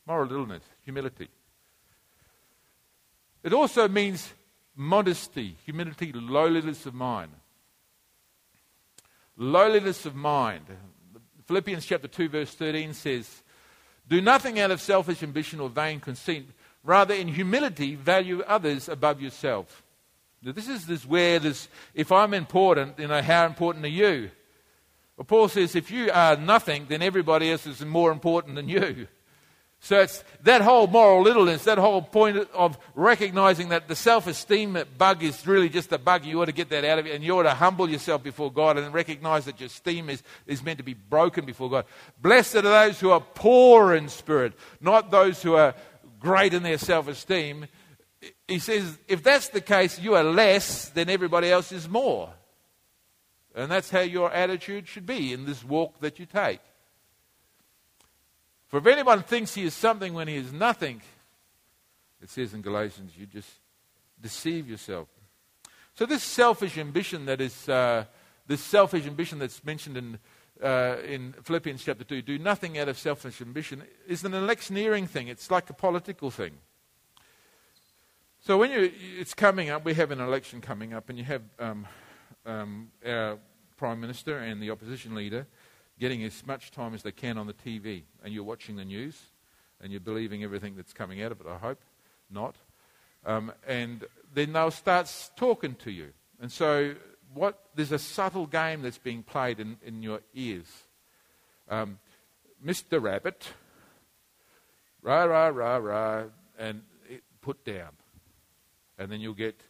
[0.05, 1.29] Moral illness, humility.
[3.43, 4.33] It also means
[4.75, 7.31] modesty, humility, lowliness of mind
[9.37, 10.65] lowliness of mind.
[11.45, 13.43] Philippians chapter 2, verse 13 says,
[14.07, 16.49] Do nothing out of selfish ambition or vain conceit.
[16.83, 19.83] Rather, in humility, value others above yourself.
[20.41, 24.29] This is this where this, if I'm important, you know, how important are you?
[25.17, 29.07] Well, Paul says if you are nothing, then everybody else is more important than you.
[29.79, 35.21] So it's that whole moral littleness, that whole point of recognizing that the self-esteem bug
[35.23, 36.25] is really just a bug.
[36.25, 38.51] You ought to get that out of you, and you ought to humble yourself before
[38.51, 41.85] God and recognize that your esteem is, is meant to be broken before God.
[42.19, 45.75] Blessed are those who are poor in spirit, not those who are
[46.19, 47.67] great in their self-esteem.
[48.47, 52.33] He says, if that's the case, you are less, then everybody else is more.
[53.55, 56.61] And that's how your attitude should be in this walk that you take.
[58.67, 61.01] For if anyone thinks he is something when he is nothing,
[62.21, 63.49] it says in Galatians, you just
[64.19, 65.07] deceive yourself.
[65.95, 68.05] So this selfish ambition that is uh,
[68.45, 70.19] this selfish ambition that's mentioned in
[70.61, 75.27] uh, in Philippians chapter two, do nothing out of selfish ambition, is an electioneering thing.
[75.27, 76.53] It's like a political thing.
[78.47, 78.89] So when you,
[79.19, 81.85] it's coming up, we have an election coming up, and you have um,
[82.45, 83.39] um, our
[83.75, 85.45] prime minister and the opposition leader
[85.99, 89.19] getting as much time as they can on the TV, and you're watching the news,
[89.81, 91.81] and you're believing everything that's coming out of it, I hope.
[92.31, 92.55] Not.
[93.25, 96.13] Um, and then they'll start talking to you.
[96.39, 96.95] And so
[97.33, 100.67] what, there's a subtle game that's being played in, in your ears.
[101.67, 101.99] Um,
[102.65, 103.13] Mr.
[103.13, 103.45] Abbott,
[105.01, 106.23] rah, rah, rah, rah,
[106.57, 106.83] and
[107.41, 107.89] put down.
[108.97, 109.61] And then you'll get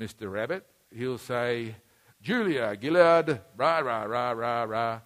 [0.00, 0.38] Mr.
[0.38, 0.66] Abbott.
[0.94, 1.76] He'll say,
[2.22, 5.00] Julia Gillard, rah, rah, rah, rah, rah,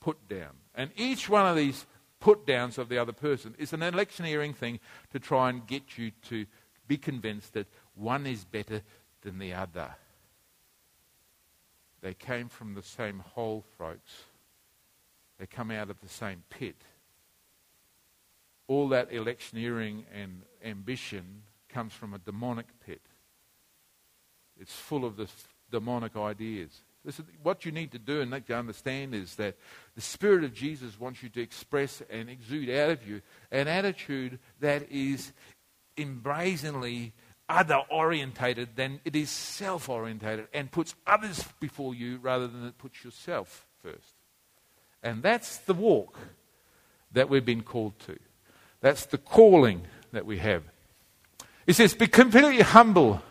[0.00, 0.50] put down.
[0.74, 1.86] And each one of these
[2.20, 4.80] put downs of the other person is an electioneering thing
[5.12, 6.46] to try and get you to
[6.88, 8.82] be convinced that one is better
[9.22, 9.94] than the other.
[12.02, 14.24] They came from the same hole, folks.
[15.38, 16.76] They come out of the same pit.
[18.68, 21.42] All that electioneering and ambition
[21.76, 23.02] comes from a demonic pit.
[24.58, 25.28] It's full of the
[25.70, 26.70] demonic ideas.
[27.42, 29.56] What you need to do and to understand is that
[29.94, 33.20] the Spirit of Jesus wants you to express and exude out of you
[33.50, 35.34] an attitude that is
[35.98, 37.12] embrazenly
[37.46, 42.78] other orientated than it is self orientated and puts others before you rather than it
[42.78, 44.14] puts yourself first.
[45.02, 46.18] And that's the walk
[47.12, 48.16] that we've been called to.
[48.80, 50.62] That's the calling that we have.
[51.66, 53.22] He says, Be completely humble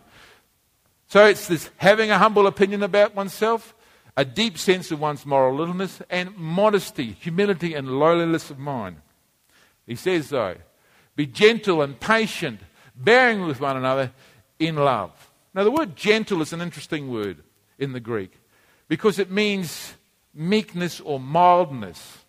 [1.07, 3.75] so it's this having a humble opinion about oneself,
[4.17, 8.97] a deep sense of one's moral littleness, and modesty, humility, and lowliness of mind.
[9.86, 10.55] He says, though,
[11.15, 12.59] be gentle and patient,
[12.95, 14.11] bearing with one another
[14.59, 15.31] in love.
[15.53, 17.43] Now, the word gentle is an interesting word
[17.77, 18.39] in the Greek
[18.88, 19.93] because it means
[20.33, 22.25] meekness or mildness.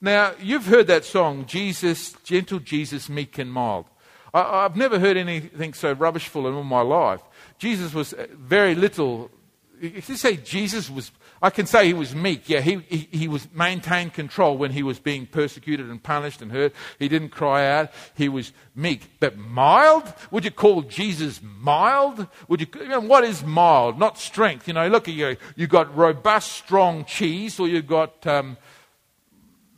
[0.00, 3.86] Now, you've heard that song, Jesus, gentle Jesus, meek and mild.
[4.34, 7.20] I, have never heard anything so rubbishful in all my life.
[7.58, 9.30] Jesus was uh, very little.
[9.80, 11.10] If you say Jesus was,
[11.42, 12.48] I can say he was meek.
[12.48, 16.50] Yeah, he, he, he was maintained control when he was being persecuted and punished and
[16.50, 16.74] hurt.
[16.98, 17.92] He didn't cry out.
[18.14, 19.02] He was meek.
[19.20, 20.12] But mild?
[20.30, 22.26] Would you call Jesus mild?
[22.48, 23.98] Would you, you know, what is mild?
[23.98, 24.66] Not strength.
[24.66, 25.36] You know, look at you.
[25.56, 28.56] You've got robust, strong cheese or you've got, um,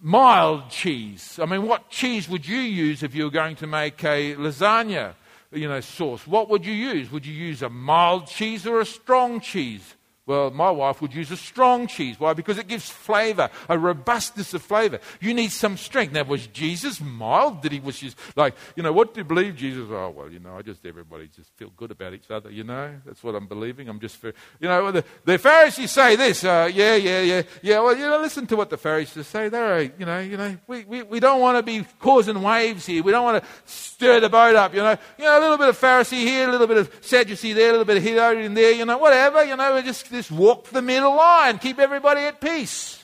[0.01, 1.39] mild cheese.
[1.41, 5.15] I mean, what cheese would you use if you were going to make a lasagna?
[5.51, 7.11] you know, sauce, what would you use?
[7.11, 9.95] Would you use a mild cheese or a strong cheese?
[10.29, 12.21] Well, my wife would use a strong cheese.
[12.21, 12.35] Why?
[12.35, 15.01] Because it gives flavor, a robustness of flavor.
[15.23, 16.13] You need some strength.
[16.13, 17.63] Now, was Jesus mild?
[17.63, 19.87] Did he was just like, you know, what do you believe Jesus?
[19.91, 22.95] Oh, well, you know, I just, everybody just feel good about each other, you know?
[23.07, 23.89] That's what I'm believing.
[23.89, 27.81] I'm just, for, you know, the, the Pharisees say this, uh, yeah, yeah, yeah, yeah.
[27.81, 29.49] Well, you know, listen to what the Pharisees say.
[29.49, 33.03] They're, you know, you know, we, we, we don't want to be causing waves here.
[33.03, 34.99] We don't want to stir the boat up, you know.
[35.17, 37.73] You know, a little bit of Pharisee here, a little bit of Sadducee there, a
[37.73, 40.83] little bit of Herodian there, you know, whatever, you know, we're just, just walk the
[40.83, 43.01] middle line, keep everybody at peace.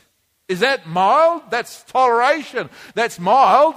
[0.48, 1.42] Is that mild?
[1.48, 2.68] That's toleration.
[2.94, 3.76] That's mild.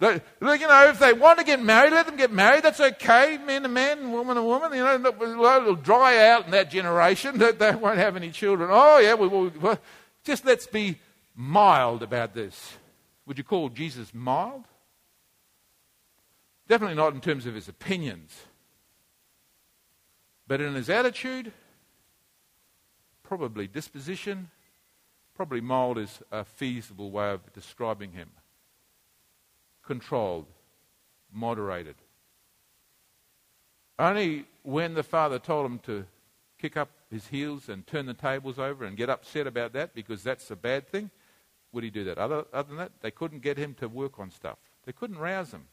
[0.00, 2.62] you know, if they want to get married, let them get married.
[2.62, 3.36] That's okay.
[3.44, 4.72] Man to man, woman to woman.
[4.72, 7.38] You know, it'll dry out in that generation.
[7.38, 8.70] That they won't have any children.
[8.72, 9.76] Oh, yeah, we,
[10.22, 10.98] just let's be
[11.34, 12.76] mild about this.
[13.26, 14.64] Would you call Jesus mild?
[16.68, 18.44] Definitely not in terms of his opinions.
[20.46, 21.52] But in his attitude,
[23.28, 24.50] probably disposition,
[25.34, 28.30] probably mild is a feasible way of describing him.
[29.84, 30.46] Controlled,
[31.30, 31.96] moderated.
[33.98, 36.06] Only when the father told him to
[36.58, 40.22] kick up his heels and turn the tables over and get upset about that because
[40.22, 41.10] that's a bad thing,
[41.72, 42.16] would he do that?
[42.16, 44.56] Other, other than that, they couldn't get him to work on stuff.
[44.86, 45.66] They couldn't rouse him.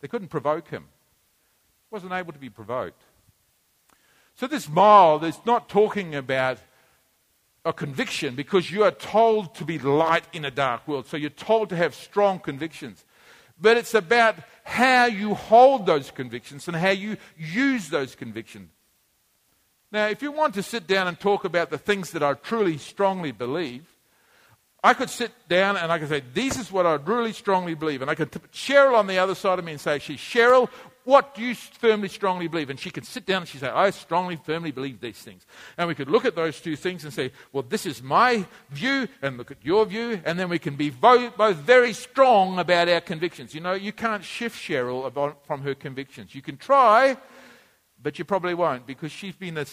[0.00, 0.84] They couldn't provoke him.
[1.90, 3.00] Wasn't able to be provoked.
[4.36, 6.58] So, this mild is not talking about
[7.66, 11.06] a conviction because you are told to be light in a dark world.
[11.06, 13.04] So you're told to have strong convictions.
[13.60, 18.70] But it's about how you hold those convictions and how you use those convictions.
[19.90, 22.78] Now, if you want to sit down and talk about the things that I truly
[22.78, 23.84] strongly believe,
[24.84, 28.02] I could sit down and I could say, This is what I really strongly believe.
[28.02, 30.68] And I could put Cheryl on the other side of me and say, She's Cheryl,
[31.06, 32.68] what do you firmly, strongly believe?
[32.68, 35.46] And she could sit down and she'd say, I strongly, firmly believe these things.
[35.78, 39.06] And we could look at those two things and say, Well, this is my view,
[39.22, 40.20] and look at your view.
[40.24, 43.54] And then we can be both, very strong about our convictions.
[43.54, 46.34] You know, you can't shift Cheryl about, from her convictions.
[46.34, 47.16] You can try,
[48.06, 49.66] but you probably won't because she's been, a,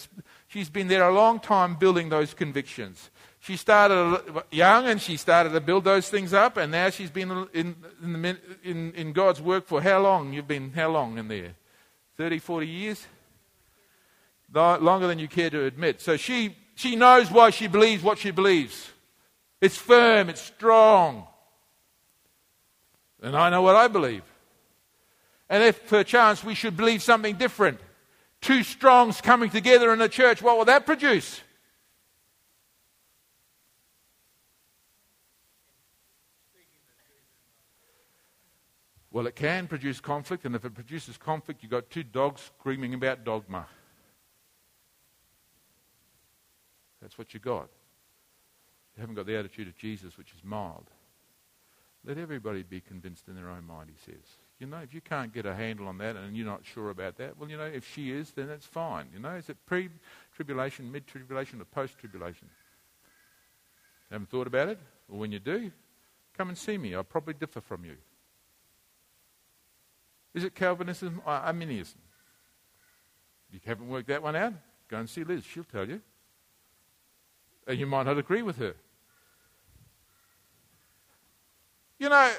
[0.48, 3.10] she's been there a long time building those convictions.
[3.38, 7.30] She started young and she started to build those things up, and now she's been
[7.52, 10.32] in, in, the, in, in God's work for how long?
[10.32, 11.54] You've been how long in there?
[12.16, 13.06] 30, 40 years?
[14.52, 16.00] Longer than you care to admit.
[16.00, 18.90] So she, she knows why she believes what she believes.
[19.60, 21.28] It's firm, it's strong.
[23.22, 24.24] And I know what I believe.
[25.48, 27.78] And if perchance we should believe something different,
[28.44, 31.40] two strongs coming together in a church, what will that produce?
[39.10, 42.94] Well, it can produce conflict, and if it produces conflict, you've got two dogs screaming
[42.94, 43.66] about dogma.
[47.00, 47.68] That's what you've got.
[48.96, 50.90] You haven't got the attitude of Jesus, which is mild.
[52.04, 54.43] Let everybody be convinced in their own mind, he says.
[54.60, 57.16] You know, if you can't get a handle on that and you're not sure about
[57.18, 59.08] that, well, you know, if she is, then that's fine.
[59.12, 59.90] You know, is it pre
[60.34, 62.48] tribulation, mid tribulation, or post tribulation?
[64.10, 64.78] Haven't thought about it?
[65.08, 65.72] Well, when you do,
[66.36, 66.94] come and see me.
[66.94, 67.96] I'll probably differ from you.
[70.34, 71.98] Is it Calvinism or Arminianism?
[73.50, 74.52] You haven't worked that one out?
[74.88, 75.44] Go and see Liz.
[75.44, 76.00] She'll tell you.
[77.66, 78.74] And you might not agree with her.
[81.98, 82.32] You know,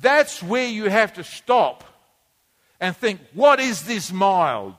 [0.00, 1.84] that's where you have to stop
[2.80, 4.74] and think what is this mild?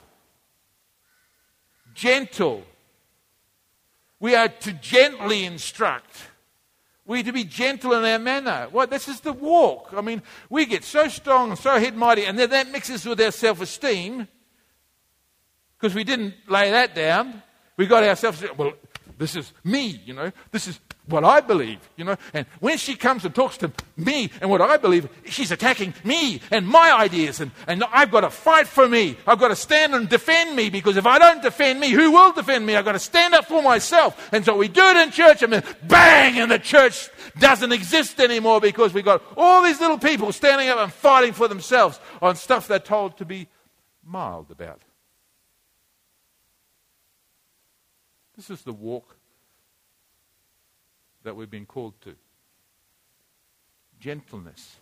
[1.93, 2.63] Gentle.
[4.19, 6.15] We are to gently instruct.
[7.05, 8.67] We're to be gentle in our manner.
[8.71, 8.89] What?
[8.89, 9.93] This is the walk.
[9.95, 13.19] I mean, we get so strong and so head mighty, and then that mixes with
[13.19, 14.27] our self esteem
[15.77, 17.43] because we didn't lay that down.
[17.75, 18.73] We got ourselves, well,
[19.17, 20.31] this is me, you know.
[20.51, 22.15] This is what I believe, you know.
[22.33, 26.39] And when she comes and talks to me and what I believe, she's attacking me
[26.49, 27.41] and my ideas.
[27.41, 29.17] And, and I've got to fight for me.
[29.27, 32.31] I've got to stand and defend me because if I don't defend me, who will
[32.31, 32.75] defend me?
[32.75, 34.29] I've got to stand up for myself.
[34.31, 38.19] And so we do it in church and then bang, and the church doesn't exist
[38.19, 42.35] anymore because we've got all these little people standing up and fighting for themselves on
[42.35, 43.47] stuff they're told to be
[44.05, 44.81] mild about.
[48.35, 49.17] This is the walk
[51.23, 52.15] that we've been called to
[53.99, 54.77] gentleness.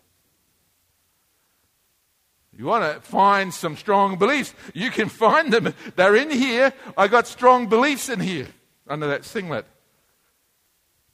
[2.57, 4.53] You want to find some strong beliefs?
[4.73, 5.73] You can find them.
[5.95, 6.73] They're in here.
[6.97, 8.47] I got strong beliefs in here
[8.87, 9.65] under that singlet.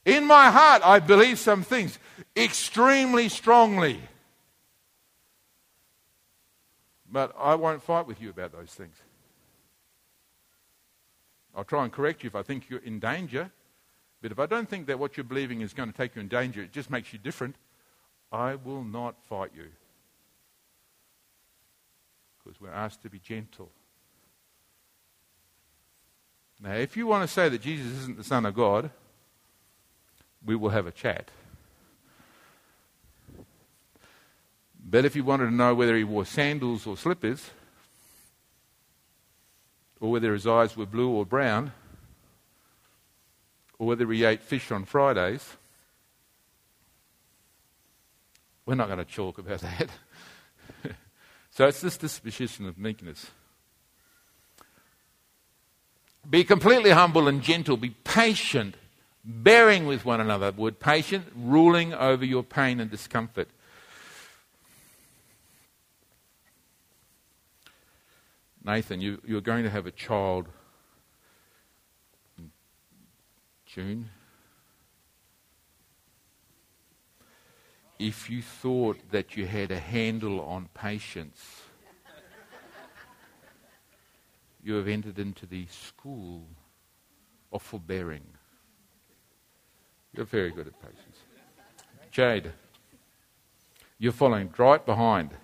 [0.06, 2.00] In my heart, I believe some things
[2.36, 4.00] extremely strongly.
[7.12, 8.96] But I won't fight with you about those things.
[11.56, 13.52] I'll try and correct you if I think you're in danger.
[14.22, 16.28] But if I don't think that what you're believing is going to take you in
[16.28, 17.56] danger, it just makes you different,
[18.32, 19.68] I will not fight you.
[22.44, 23.70] Because we're asked to be gentle.
[26.60, 28.90] Now, if you want to say that Jesus isn't the Son of God,
[30.44, 31.30] we will have a chat.
[34.90, 37.52] But if you wanted to know whether he wore sandals or slippers,
[40.00, 41.74] or whether his eyes were blue or brown,
[43.80, 45.56] or whether he ate fish on Fridays.
[48.66, 49.90] We're not going to talk about that.
[51.52, 53.28] so it's this disposition of meekness.
[56.30, 57.78] Be completely humble and gentle.
[57.78, 58.76] Be patient,
[59.24, 60.52] bearing with one another.
[60.52, 63.48] The word patient, ruling over your pain and discomfort.
[68.66, 70.48] Nathan, you, you're going to have a child
[73.78, 74.10] June.
[78.00, 81.62] If you thought that you had a handle on patience,
[84.64, 86.48] you have entered into the school
[87.54, 88.26] of forbearing.
[90.12, 91.18] You're very good at patience.
[92.10, 92.52] Jade,
[94.00, 95.36] you're following right behind.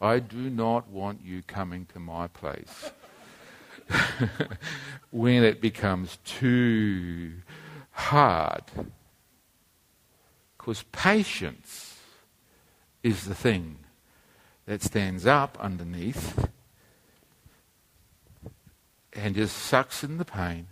[0.00, 2.92] I do not want you coming to my place
[5.10, 7.32] when it becomes too
[7.90, 8.64] hard.
[10.56, 12.00] Because patience
[13.02, 13.78] is the thing
[14.66, 16.48] that stands up underneath
[19.12, 20.66] and just sucks in the pain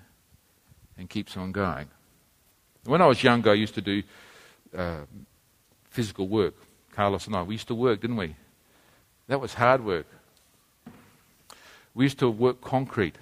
[0.99, 1.89] and keeps on going.
[2.85, 4.03] When I was younger, I used to do
[4.77, 5.03] uh,
[5.91, 6.55] physical work.
[6.93, 8.37] Carlos and I, we used to work, didn't we?
[9.29, 10.07] That was hard work.
[11.95, 13.17] We used to work concrete.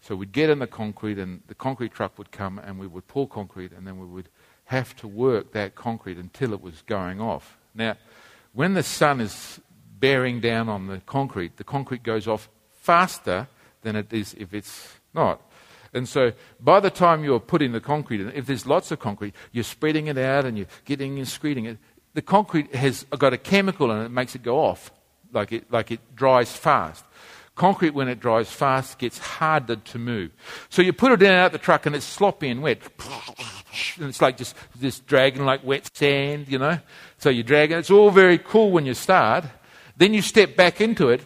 [0.00, 3.06] So we'd get in the concrete, and the concrete truck would come, and we would
[3.08, 4.28] pour concrete, and then we would
[4.66, 7.56] have to work that concrete until it was going off.
[7.74, 7.96] Now,
[8.52, 9.60] when the sun is
[9.98, 13.48] bearing down on the concrete, the concrete goes off faster
[13.82, 15.40] than it is if it's not.
[15.92, 19.34] And so by the time you're putting the concrete in, if there's lots of concrete,
[19.52, 21.78] you're spreading it out and you're getting and screeding it.
[22.14, 24.90] The concrete has got a chemical in it that makes it go off,
[25.32, 27.04] like it, like it dries fast.
[27.54, 30.30] Concrete, when it dries fast, gets harder to move.
[30.68, 32.80] So you put it in out of the truck and it's sloppy and wet.
[33.98, 36.78] And it's like just, just dragging like wet sand, you know.
[37.18, 37.78] So you drag it.
[37.78, 39.44] It's all very cool when you start.
[39.96, 41.22] Then you step back into it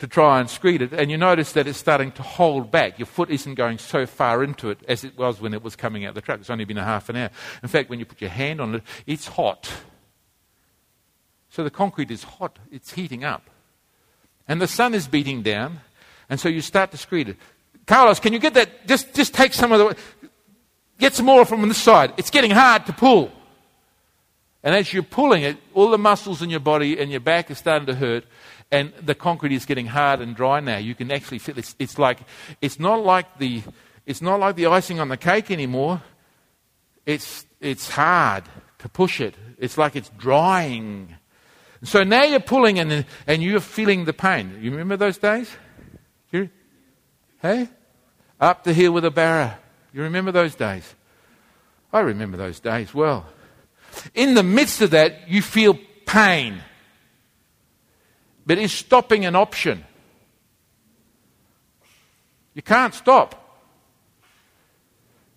[0.00, 2.98] to try and screed it, and you notice that it's starting to hold back.
[2.98, 6.06] Your foot isn't going so far into it as it was when it was coming
[6.06, 6.40] out of the truck.
[6.40, 7.30] It's only been a half an hour.
[7.62, 9.70] In fact, when you put your hand on it, it's hot.
[11.50, 13.50] So the concrete is hot, it's heating up.
[14.48, 15.80] And the sun is beating down,
[16.28, 17.36] and so you start to screed it.
[17.86, 18.86] Carlos, can you get that?
[18.86, 19.96] Just, just take some of the.
[20.98, 22.12] Get some more from this side.
[22.18, 23.32] It's getting hard to pull.
[24.62, 27.54] And as you're pulling it, all the muscles in your body and your back are
[27.54, 28.24] starting to hurt,
[28.70, 30.76] and the concrete is getting hard and dry now.
[30.76, 32.20] You can actually feel it's, it's like
[32.60, 33.62] it's not like the
[34.06, 36.02] it's not like the icing on the cake anymore.
[37.06, 38.44] It's it's hard
[38.78, 39.34] to push it.
[39.58, 41.16] It's like it's drying.
[41.82, 44.58] So now you're pulling and and you're feeling the pain.
[44.60, 45.50] You remember those days?
[46.30, 46.50] You,
[47.40, 47.68] hey,
[48.40, 49.54] up the hill with a barrow.
[49.92, 50.94] You remember those days?
[51.92, 53.26] I remember those days well.
[54.14, 56.60] In the midst of that, you feel pain.
[58.46, 59.84] But is stopping an option?
[62.54, 63.36] You can't stop.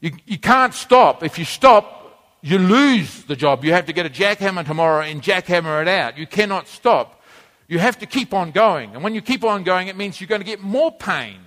[0.02, 1.24] You, you can't stop.
[1.24, 2.03] If you stop,
[2.44, 3.64] you lose the job.
[3.64, 6.18] You have to get a jackhammer tomorrow and jackhammer it out.
[6.18, 7.22] You cannot stop.
[7.70, 8.94] You have to keep on going.
[8.94, 11.40] And when you keep on going, it means you're going to get more pain.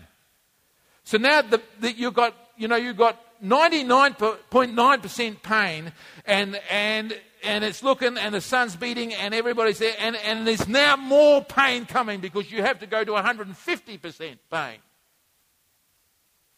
[1.05, 5.93] So now that you've got, you know, you've got 99.9% pain
[6.25, 10.67] and, and and it's looking and the sun's beating and everybody's there and, and there's
[10.67, 14.79] now more pain coming because you have to go to 150% pain.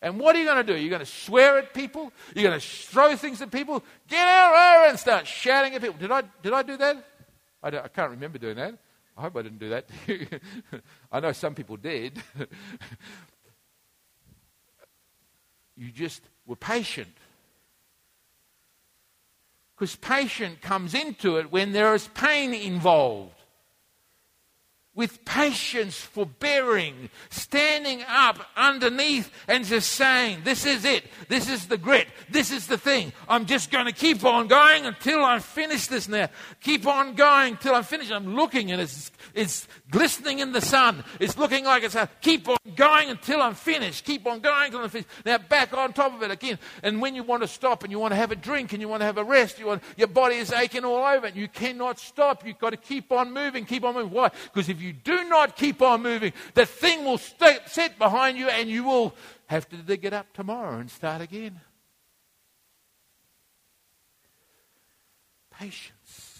[0.01, 0.79] And what are you going to do?
[0.79, 2.13] You're going to swear at people?
[2.35, 3.83] You're going to throw things at people?
[4.07, 5.99] Get out there and start shouting at people.
[5.99, 7.05] Did I, did I do that?
[7.63, 8.79] I, I can't remember doing that.
[9.17, 9.89] I hope I didn't do that.
[11.13, 12.23] I know some people did.
[15.77, 17.09] you just were patient.
[19.75, 23.38] Because patience comes into it when there is pain involved.
[24.99, 31.05] With patience, forbearing, standing up underneath and just saying, This is it.
[31.29, 32.09] This is the grit.
[32.29, 33.13] This is the thing.
[33.29, 36.29] I'm just going to keep on going until I finish this now.
[36.63, 38.11] Keep on going until I finish.
[38.11, 41.05] I'm looking and it's it's glistening in the sun.
[41.21, 44.05] It's looking like it's a keep on going until I'm finished.
[44.05, 45.11] Keep on going until I'm finished.
[45.25, 46.59] Now back on top of it again.
[46.83, 48.89] And when you want to stop and you want to have a drink and you
[48.89, 51.47] want to have a rest, you want, your body is aching all over and you
[51.47, 52.45] cannot stop.
[52.45, 54.11] You've got to keep on moving, keep on moving.
[54.11, 54.31] Why?
[54.53, 58.49] Because if you do not keep on moving, the thing will st- sit behind you
[58.49, 59.15] and you will
[59.47, 61.61] have to dig it up tomorrow and start again.
[65.51, 66.39] Patience.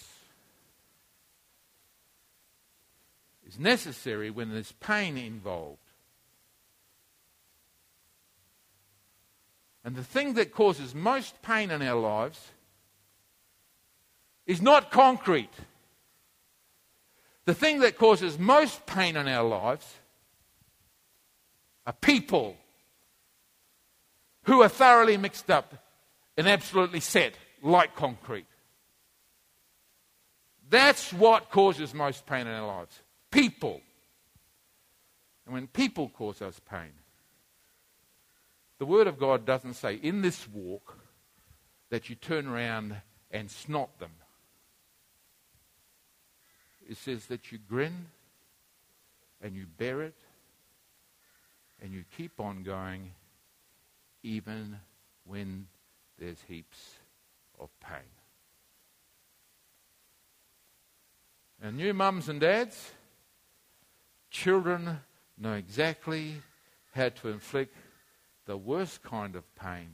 [3.49, 5.79] is necessary when there's pain involved.
[9.83, 12.39] And the thing that causes most pain in our lives
[14.45, 15.49] is not concrete.
[17.49, 19.91] The thing that causes most pain in our lives
[21.87, 22.55] are people
[24.43, 25.73] who are thoroughly mixed up
[26.37, 27.33] and absolutely set
[27.63, 28.45] like concrete.
[30.69, 33.81] That's what causes most pain in our lives people.
[35.45, 36.93] And when people cause us pain,
[38.77, 40.99] the Word of God doesn't say in this walk
[41.89, 42.95] that you turn around
[43.31, 44.11] and snot them.
[46.89, 48.07] It says that you grin
[49.41, 50.15] and you bear it
[51.79, 53.11] and you keep on going
[54.23, 54.79] even
[55.23, 55.67] when
[56.17, 56.95] there's heaps
[57.59, 57.99] of pain.
[61.61, 62.91] And new mums and dads,
[64.31, 64.99] Children
[65.37, 66.35] know exactly
[66.93, 67.75] how to inflict
[68.45, 69.89] the worst kind of pain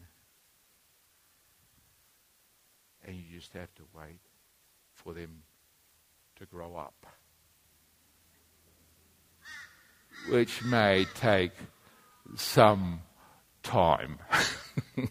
[3.06, 4.20] and you just have to wait
[4.94, 5.44] for them
[6.38, 7.06] to grow up.
[10.30, 11.52] Which may take
[12.36, 13.02] some
[13.64, 14.20] time.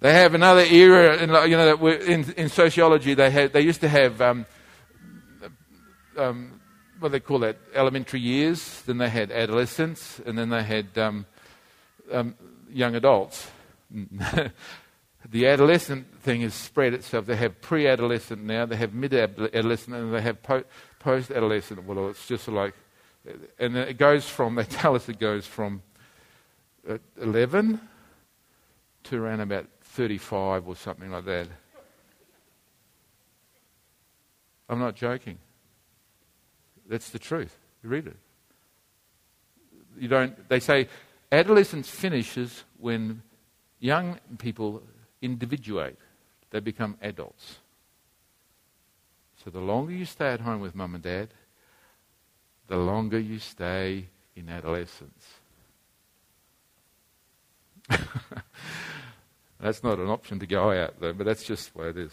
[0.00, 3.88] they have another era, in, you know, in, in sociology, they, had, they used to
[3.88, 4.46] have, um,
[6.16, 6.60] um,
[6.98, 10.96] what do they call that, elementary years, then they had adolescence, and then they had
[10.98, 11.26] um,
[12.10, 12.34] um
[12.70, 13.50] young adults.
[15.30, 17.26] the adolescent thing has spread itself.
[17.26, 20.64] They have pre adolescent now, they have mid adolescent, and they have po-
[20.98, 21.84] post adolescent.
[21.84, 22.74] Well, it's just like,
[23.58, 25.82] and it goes from, they tell us it goes from
[26.88, 27.80] uh, 11
[29.04, 31.48] to around about 35 or something like that.
[34.68, 35.38] I'm not joking.
[36.88, 37.56] That's the truth.
[37.82, 38.16] You read it.
[39.98, 40.88] You don't, they say
[41.32, 43.22] adolescence finishes when
[43.80, 44.82] young people
[45.22, 45.98] individuate,
[46.50, 47.58] they become adults.
[49.44, 51.28] So the longer you stay at home with mum and dad,
[52.68, 55.24] the longer you stay in adolescence.
[59.60, 62.12] that's not an option to go out, though, but that's just the way it is.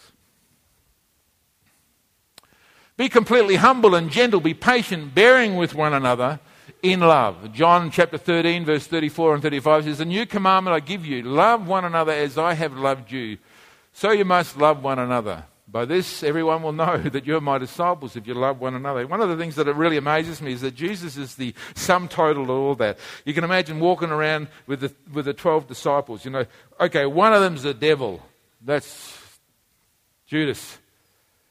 [2.96, 6.38] Be completely humble and gentle, be patient, bearing with one another
[6.84, 7.52] in love.
[7.54, 11.66] John chapter 13, verse 34 and 35 says, A new commandment I give you love
[11.66, 13.38] one another as I have loved you.
[13.94, 15.44] So you must love one another.
[15.66, 19.06] By this, everyone will know that you're my disciples if you love one another.
[19.06, 22.44] One of the things that really amazes me is that Jesus is the sum total
[22.44, 22.98] of all that.
[23.24, 26.26] You can imagine walking around with the, with the 12 disciples.
[26.26, 26.44] You know,
[26.78, 28.20] okay, one of them's the devil.
[28.60, 29.18] That's
[30.26, 30.78] Judas.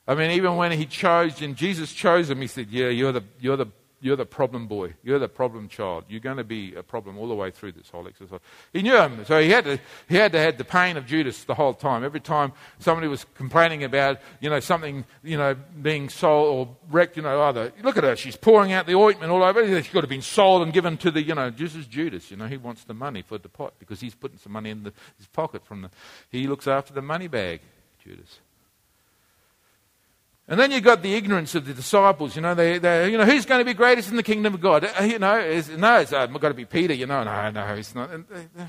[0.07, 3.23] I mean, even when he chose, and Jesus chose him, he said, Yeah, you're the,
[3.39, 3.67] you're the
[4.03, 4.93] you're the problem boy.
[5.01, 6.03] You're the problem child.
[6.09, 8.41] You're going to be a problem all the way through this whole exercise.
[8.73, 9.79] He knew him, so he had to,
[10.09, 12.03] he had to have the pain of Judas the whole time.
[12.03, 17.15] Every time somebody was complaining about, you know, something, you know, being sold or wrecked,
[17.15, 19.65] you know, either, look at her, she's pouring out the ointment all over.
[19.81, 22.35] She could have been sold and given to the, you know, just as Judas, you
[22.35, 24.93] know, he wants the money for the pot because he's putting some money in the,
[25.17, 25.89] his pocket from the,
[26.29, 27.61] he looks after the money bag,
[28.03, 28.39] Judas.
[30.47, 32.35] And then you've got the ignorance of the disciples.
[32.35, 34.61] You know, they, they, you know who's going to be greatest in the kingdom of
[34.61, 34.83] God?
[34.99, 36.93] Uh, you know, is, no, it's uh, got to be Peter.
[36.93, 38.11] You know, no, no, it's not.
[38.11, 38.25] And,
[38.57, 38.65] uh,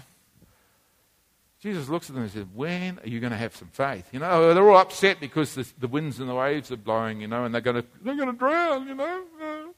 [1.60, 4.06] Jesus looks at them and says, When are you going to have some faith?
[4.12, 7.26] You know, they're all upset because the, the winds and the waves are blowing, you
[7.26, 9.74] know, and they're going to, they're going to drown, you know.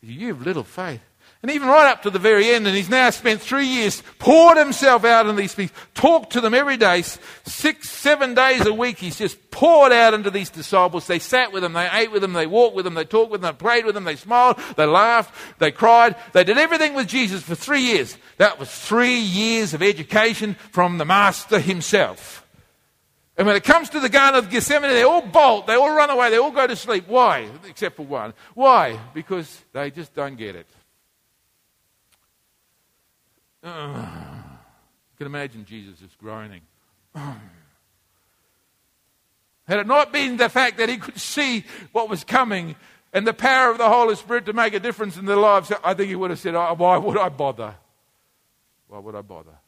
[0.00, 1.00] You have little faith.
[1.44, 4.56] And even right up to the very end, and he's now spent three years, poured
[4.56, 8.96] himself out on these people, talked to them every day, six, seven days a week.
[8.96, 11.06] He's just poured out into these disciples.
[11.06, 13.42] They sat with them, they ate with them, they walked with them, they talked with
[13.42, 16.16] them, they prayed with them, they smiled, they laughed, they cried.
[16.32, 18.16] They did everything with Jesus for three years.
[18.38, 22.46] That was three years of education from the Master himself.
[23.36, 26.08] And when it comes to the Garden of Gethsemane, they all bolt, they all run
[26.08, 27.06] away, they all go to sleep.
[27.06, 27.50] Why?
[27.68, 28.32] Except for one.
[28.54, 28.98] Why?
[29.12, 30.66] Because they just don't get it.
[33.64, 34.06] Uh,
[35.12, 36.60] you can imagine Jesus just groaning.
[37.14, 37.38] Had
[39.78, 42.76] it not been the fact that he could see what was coming
[43.14, 45.94] and the power of the Holy Spirit to make a difference in their lives, I
[45.94, 47.74] think he would have said, oh, Why would I bother?
[48.88, 49.58] Why would I bother?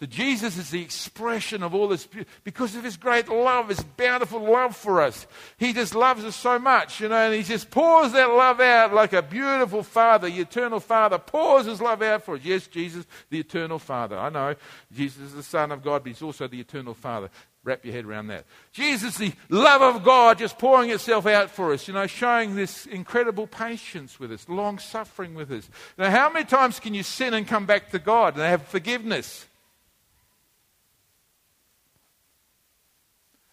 [0.00, 2.08] So Jesus is the expression of all this
[2.42, 5.24] because of his great love, his bountiful love for us.
[5.56, 8.92] He just loves us so much, you know, and he just pours that love out
[8.92, 12.40] like a beautiful father, the eternal father, pours his love out for us.
[12.42, 14.18] Yes, Jesus, the eternal father.
[14.18, 14.56] I know
[14.92, 17.30] Jesus is the Son of God, but he's also the eternal father.
[17.62, 18.46] Wrap your head around that.
[18.72, 22.84] Jesus, the love of God, just pouring itself out for us, you know, showing this
[22.86, 25.70] incredible patience with us, long suffering with us.
[25.96, 29.46] Now, how many times can you sin and come back to God and have forgiveness?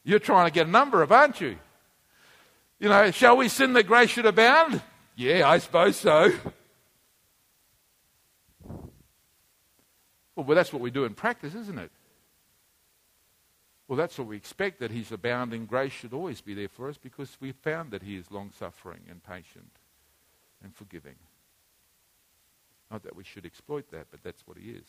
[0.04, 1.58] You're trying to get a number of, aren't you?
[2.80, 4.82] You know, shall we sin that grace should abound?
[5.16, 6.34] Yeah, I suppose so.
[10.36, 11.92] Well, that's what we do in practice, isn't it?
[13.88, 16.98] Well, that's what we expect that His abounding grace should always be there for us
[16.98, 19.70] because we've found that He is long suffering and patient
[20.64, 21.16] and forgiving.
[22.90, 24.86] Not that we should exploit that, but that's what He is.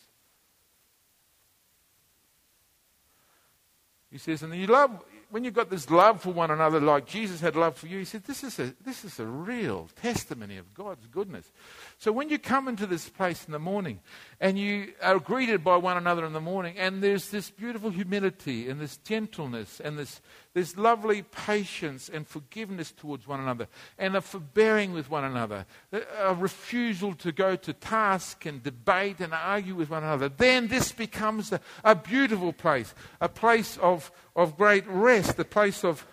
[4.13, 7.41] He says, and you love, when you've got this love for one another like Jesus
[7.41, 10.75] had love for you, he said, this is a, this is a real testimony of
[10.75, 11.51] God's goodness.
[11.97, 14.01] So when you come into this place in the morning
[14.39, 18.69] and you are greeted by one another in the morning and there's this beautiful humility
[18.69, 20.21] and this gentleness and this,
[20.55, 26.35] there's lovely patience and forgiveness towards one another, and a forbearing with one another, a
[26.35, 30.29] refusal to go to task and debate and argue with one another.
[30.29, 35.85] Then this becomes a, a beautiful place, a place of, of great rest, a place
[35.85, 36.07] of,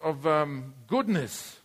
[0.00, 1.60] of um, goodness.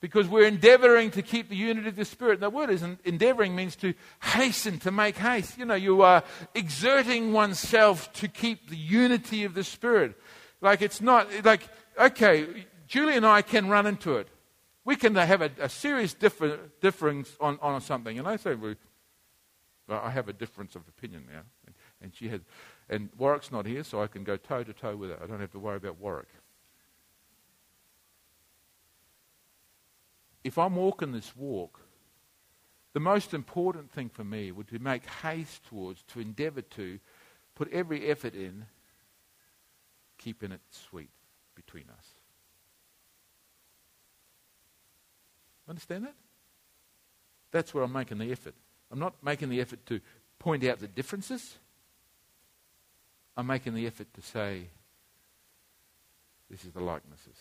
[0.00, 2.40] Because we're endeavoring to keep the unity of the Spirit.
[2.40, 5.58] The word is endeavoring means to hasten, to make haste.
[5.58, 6.22] You know, you are
[6.54, 10.16] exerting oneself to keep the unity of the Spirit.
[10.60, 11.62] Like it's not, like,
[11.98, 12.46] okay,
[12.86, 14.28] Julie and I can run into it.
[14.84, 18.18] We can have a, a serious differ, difference on, on something.
[18.18, 18.74] And I say, well,
[19.88, 21.42] I have a difference of opinion now.
[21.66, 22.40] And, and she has,
[22.88, 25.18] and Warwick's not here, so I can go toe to toe with her.
[25.22, 26.28] I don't have to worry about Warwick.
[30.48, 31.78] If I'm walking this walk,
[32.94, 36.98] the most important thing for me would be to make haste towards, to endeavor to,
[37.54, 38.64] put every effort in,
[40.16, 41.10] keeping it sweet
[41.54, 42.06] between us.
[45.68, 46.14] Understand that?
[47.52, 48.54] That's where I'm making the effort.
[48.90, 50.00] I'm not making the effort to
[50.38, 51.58] point out the differences.
[53.36, 54.70] I'm making the effort to say,
[56.50, 57.36] this is the likenesses.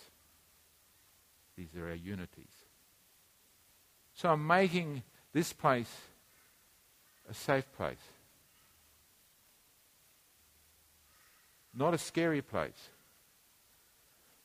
[1.55, 2.66] These are our unities.
[4.18, 5.95] So I'm making this place
[7.30, 8.01] a safe place.
[11.72, 12.89] Not a scary place.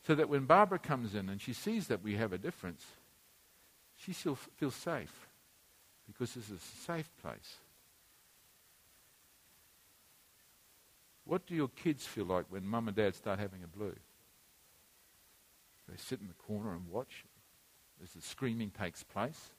[0.07, 2.85] So that when Barbara comes in and she sees that we have a difference,
[3.97, 5.27] she still feels safe
[6.07, 7.57] because this is a safe place.
[11.25, 13.95] What do your kids feel like when mum and dad start having a blue?
[15.89, 17.25] They sit in the corner and watch
[18.03, 19.53] as the screaming takes place.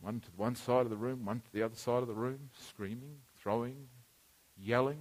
[0.00, 2.50] One to one side of the room, one to the other side of the room,
[2.68, 3.88] screaming, throwing,
[4.56, 4.98] yelling.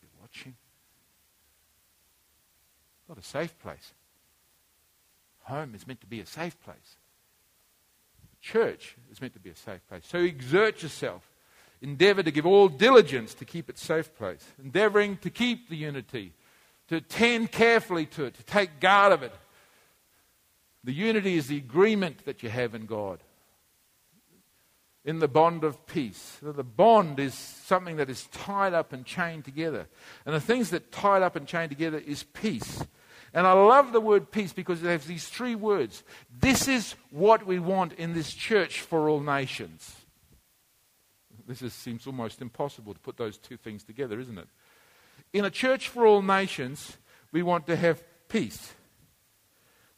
[0.00, 0.54] Be watching.
[3.08, 3.92] Not a safe place.
[5.44, 6.96] Home is meant to be a safe place.
[8.40, 10.04] Church is meant to be a safe place.
[10.06, 11.28] So exert yourself.
[11.80, 14.44] Endeavor to give all diligence to keep it safe place.
[14.62, 16.32] Endeavoring to keep the unity,
[16.88, 19.32] to attend carefully to it, to take guard of it,
[20.88, 23.22] the unity is the agreement that you have in God.
[25.04, 26.38] In the bond of peace.
[26.40, 29.86] The bond is something that is tied up and chained together.
[30.24, 32.82] And the things that tied up and chained together is peace.
[33.34, 36.04] And I love the word peace because it has these three words.
[36.40, 39.94] This is what we want in this church for all nations.
[41.46, 44.48] This is, seems almost impossible to put those two things together, isn't it?
[45.34, 46.96] In a church for all nations,
[47.30, 48.72] we want to have peace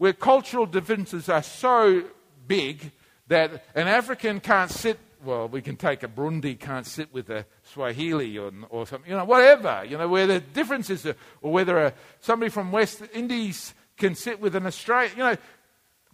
[0.01, 2.03] where cultural differences are so
[2.47, 2.91] big
[3.29, 7.45] that an African can't sit, well, we can take a Burundi can't sit with a
[7.65, 11.77] Swahili or, or something, you know, whatever, you know, where the differences are, or whether
[11.77, 15.37] a, somebody from West Indies can sit with an Australian, you know,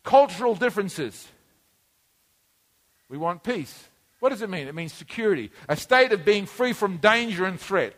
[0.02, 1.28] cultural differences.
[3.08, 3.84] We want peace.
[4.18, 4.66] What does it mean?
[4.66, 7.94] It means security, a state of being free from danger and threat.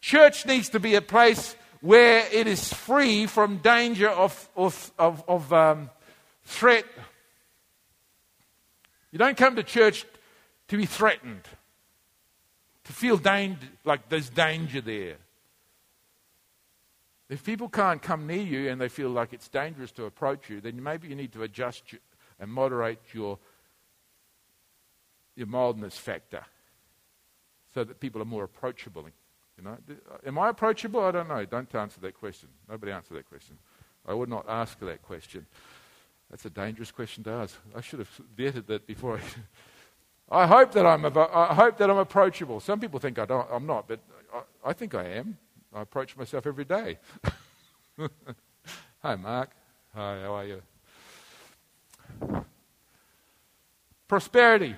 [0.00, 5.22] Church needs to be a place where it is free from danger of, of, of,
[5.28, 5.90] of um,
[6.46, 6.86] threat.
[9.12, 10.06] You don't come to church
[10.68, 11.42] to be threatened,
[12.84, 15.16] to feel danger, like there's danger there.
[17.28, 20.62] If people can't come near you and they feel like it's dangerous to approach you,
[20.62, 21.82] then maybe you need to adjust
[22.40, 23.38] and moderate your,
[25.36, 26.46] your mildness factor
[27.74, 29.04] so that people are more approachable
[29.56, 29.76] you know,
[30.10, 31.00] uh, am I approachable?
[31.00, 31.44] I don't know.
[31.44, 32.48] Don't answer that question.
[32.68, 33.56] Nobody answer that question.
[34.06, 35.46] I would not ask that question.
[36.30, 37.56] That's a dangerous question to ask.
[37.74, 39.18] I should have vetted that before.
[40.30, 41.04] I, I hope that I'm.
[41.04, 42.60] I hope that I'm approachable.
[42.60, 43.46] Some people think I don't.
[43.52, 44.00] I'm not, but
[44.34, 45.38] I, I think I am.
[45.72, 46.98] I approach myself every day.
[49.02, 49.50] Hi, Mark.
[49.94, 50.20] Hi.
[50.22, 50.62] How are you?
[54.08, 54.74] Prosperity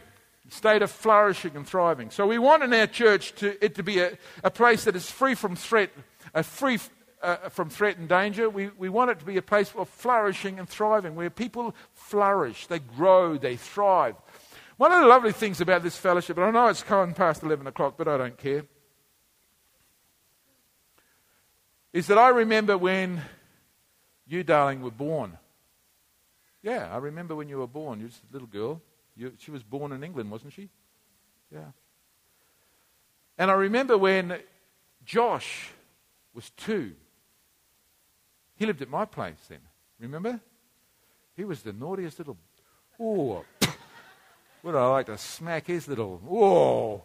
[0.49, 2.11] state of flourishing and thriving.
[2.11, 5.11] So we want in our church to, it to be a, a place that is
[5.11, 5.91] free from threat,
[6.35, 6.79] a free
[7.23, 8.49] uh, from threat and danger.
[8.49, 12.67] We, we want it to be a place of flourishing and thriving, where people flourish,
[12.67, 14.17] they grow, they thrive.
[14.77, 17.67] One of the lovely things about this fellowship, and I know it's gone past 11
[17.67, 18.65] o'clock, but I don't care,
[21.93, 23.23] is that I remember when
[24.27, 25.39] you, darling, were born.
[26.63, 28.01] Yeah, I remember when you were born.
[28.01, 28.83] You were a little girl.
[29.17, 30.69] You, she was born in England, wasn't she?
[31.53, 31.71] Yeah.
[33.39, 34.39] And I remember when
[35.05, 35.71] Josh
[36.35, 36.93] was two,
[38.57, 39.61] he lived at my place then.
[40.01, 40.41] Remember?
[41.37, 42.37] He was the naughtiest little.
[42.99, 43.45] Oh,
[44.63, 47.05] would I like to smack his little, whoa.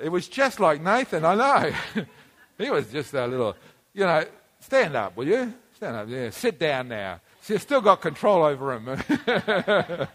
[0.00, 2.04] It was just like Nathan, I know.
[2.58, 3.56] he was just a little,
[3.92, 4.24] you know,
[4.60, 5.52] stand up, will you?
[5.76, 6.30] Stand up, yeah.
[6.30, 7.20] Sit down now.
[7.48, 8.98] You've still got control over him.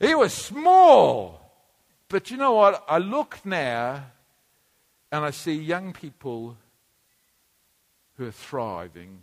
[0.00, 1.40] he was small.
[2.08, 2.84] But you know what?
[2.88, 4.04] I look now
[5.12, 6.56] and I see young people
[8.16, 9.22] who are thriving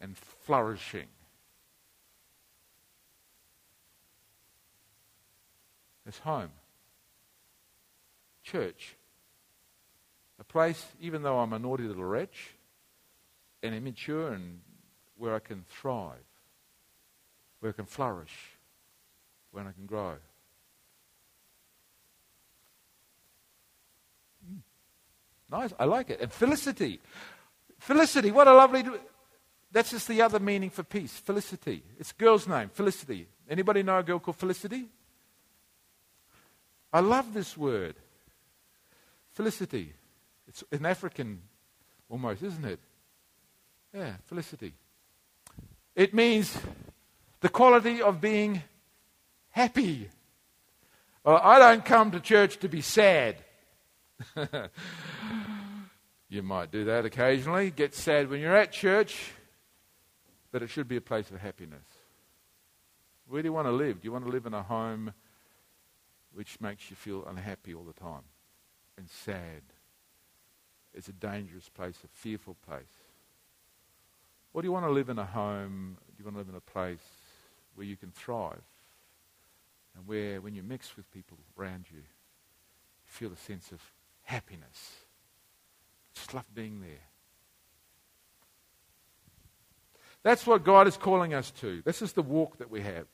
[0.00, 1.06] and flourishing.
[6.06, 6.50] It's home.
[8.42, 8.96] Church.
[10.38, 12.54] A place, even though I'm a naughty little wretch
[13.62, 14.60] and immature, and
[15.16, 16.24] where I can thrive,
[17.60, 18.34] where I can flourish,
[19.50, 20.14] where I can grow.
[24.46, 24.58] Hmm.
[25.50, 25.72] Nice.
[25.78, 26.20] I like it.
[26.20, 27.00] And felicity.
[27.78, 28.84] Felicity, what a lovely.
[29.72, 31.12] That's just the other meaning for peace.
[31.12, 31.82] Felicity.
[31.98, 33.28] It's a girl's name, Felicity.
[33.48, 34.86] Anybody know a girl called Felicity?
[36.92, 37.96] I love this word.
[39.32, 39.92] Felicity.
[40.48, 41.42] It's an African
[42.08, 42.80] almost, isn't it?
[43.92, 44.72] Yeah, felicity.
[45.96, 46.56] It means
[47.40, 48.62] the quality of being
[49.48, 50.10] happy.
[51.24, 53.36] Well, I don't come to church to be sad.
[56.28, 59.32] you might do that occasionally, get sad when you're at church,
[60.52, 61.86] but it should be a place of happiness.
[63.26, 64.02] Where do you want to live?
[64.02, 65.14] Do you want to live in a home
[66.34, 68.24] which makes you feel unhappy all the time
[68.98, 69.62] and sad?
[70.92, 72.84] It's a dangerous place, a fearful place.
[74.56, 75.98] Or do you want to live in a home?
[76.08, 77.04] Do you want to live in a place
[77.74, 78.62] where you can thrive
[79.94, 82.04] and where, when you mix with people around you, you
[83.04, 83.82] feel a sense of
[84.22, 84.94] happiness?
[86.14, 87.04] Just love being there.
[90.22, 91.82] That's what God is calling us to.
[91.84, 93.04] This is the walk that we have.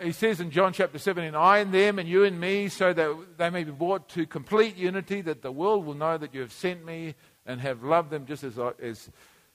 [0.00, 3.36] He says in John chapter 17, I and them and you and me, so that
[3.36, 6.52] they may be brought to complete unity, that the world will know that you have
[6.52, 7.14] sent me
[7.46, 9.10] and have loved them just as, I, as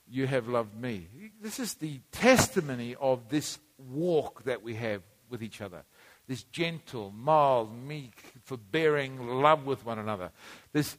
[0.09, 1.07] you have loved me.
[1.41, 5.83] This is the testimony of this walk that we have with each other.
[6.27, 10.31] This gentle, mild, meek, forbearing love with one another.
[10.73, 10.97] This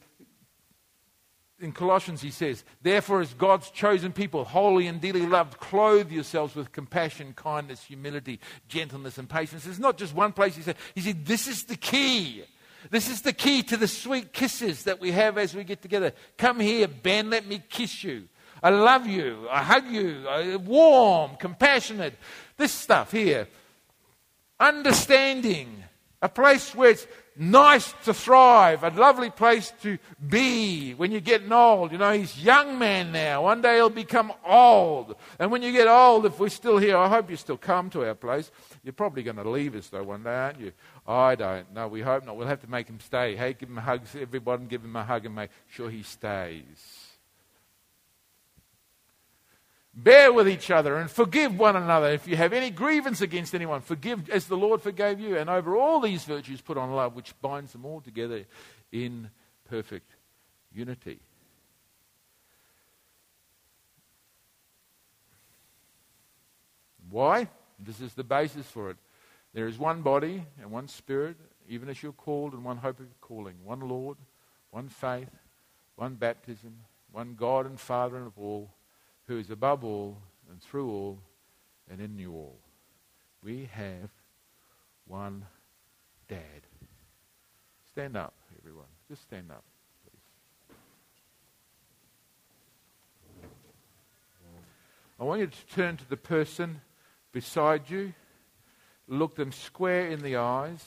[1.61, 6.55] in Colossians, he says, Therefore, as God's chosen people, holy and dearly loved, clothe yourselves
[6.55, 9.65] with compassion, kindness, humility, gentleness, and patience.
[9.65, 12.43] There's not just one place he said, he said, This is the key.
[12.89, 16.13] This is the key to the sweet kisses that we have as we get together.
[16.37, 18.27] Come here, Ben, let me kiss you.
[18.61, 19.47] I love you.
[19.49, 20.27] I hug you.
[20.27, 22.13] I, warm, compassionate.
[22.57, 23.47] This stuff here.
[24.59, 25.78] Understanding.
[26.21, 27.07] A place where it's
[27.37, 29.97] nice to thrive, a lovely place to
[30.27, 31.93] be when you're getting old.
[31.93, 33.43] You know, he's young man now.
[33.43, 35.15] One day he'll become old.
[35.39, 38.05] And when you get old, if we're still here, I hope you still come to
[38.05, 38.51] our place.
[38.83, 40.73] You're probably going to leave us though one day, aren't you?
[41.07, 41.71] I don't.
[41.73, 42.35] No, we hope not.
[42.35, 43.37] We'll have to make him stay.
[43.37, 44.01] Hey, give him a hug.
[44.19, 47.08] Everybody give him a hug and make sure he stays.
[49.93, 52.09] Bear with each other and forgive one another.
[52.09, 55.37] If you have any grievance against anyone, forgive as the Lord forgave you.
[55.37, 58.45] And over all these virtues, put on love, which binds them all together
[58.91, 59.29] in
[59.67, 60.11] perfect
[60.73, 61.19] unity.
[67.09, 67.49] Why?
[67.79, 68.97] This is the basis for it.
[69.53, 71.37] There is one body and one spirit,
[71.67, 73.55] even as you're called, and one hope of calling.
[73.63, 74.17] One Lord,
[74.69, 75.31] one faith,
[75.95, 76.81] one baptism,
[77.11, 78.69] one God and Father of all
[79.29, 80.17] who is above all
[80.49, 81.19] and through all
[81.89, 82.57] and in you all.
[83.43, 84.09] We have
[85.05, 85.45] one
[86.27, 86.39] dad.
[87.91, 88.87] Stand up, everyone.
[89.07, 89.63] Just stand up,
[90.03, 90.19] please.
[95.19, 96.81] I want you to turn to the person
[97.31, 98.13] beside you,
[99.07, 100.83] look them square in the eyes.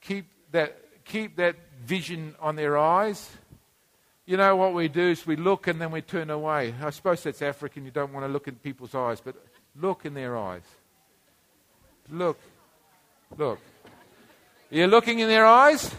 [0.00, 3.28] Keep that, keep that vision on their eyes
[4.28, 6.74] you know what we do is we look and then we turn away.
[6.82, 7.86] I suppose that's African.
[7.86, 9.34] You don't want to look in people's eyes, but
[9.74, 10.60] look in their eyes.
[12.10, 12.38] Look.
[13.38, 13.58] Look.
[14.68, 15.90] You're looking in their eyes?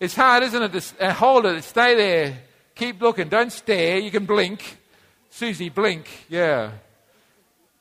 [0.00, 0.72] It's hard, isn't it?
[0.72, 1.64] To uh, hold it.
[1.64, 2.38] Stay there.
[2.74, 3.28] Keep looking.
[3.28, 3.98] Don't stare.
[3.98, 4.78] You can blink.
[5.28, 6.08] Susie, blink.
[6.30, 6.70] Yeah.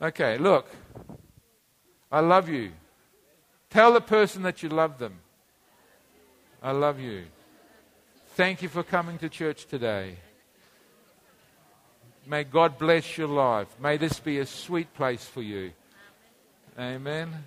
[0.01, 0.67] Okay, look.
[2.11, 2.73] I love you.
[3.69, 5.19] Tell the person that you love them.
[6.61, 7.27] I love you.
[8.35, 10.17] Thank you for coming to church today.
[12.27, 13.73] May God bless your life.
[13.79, 15.71] May this be a sweet place for you.
[16.77, 17.45] Amen.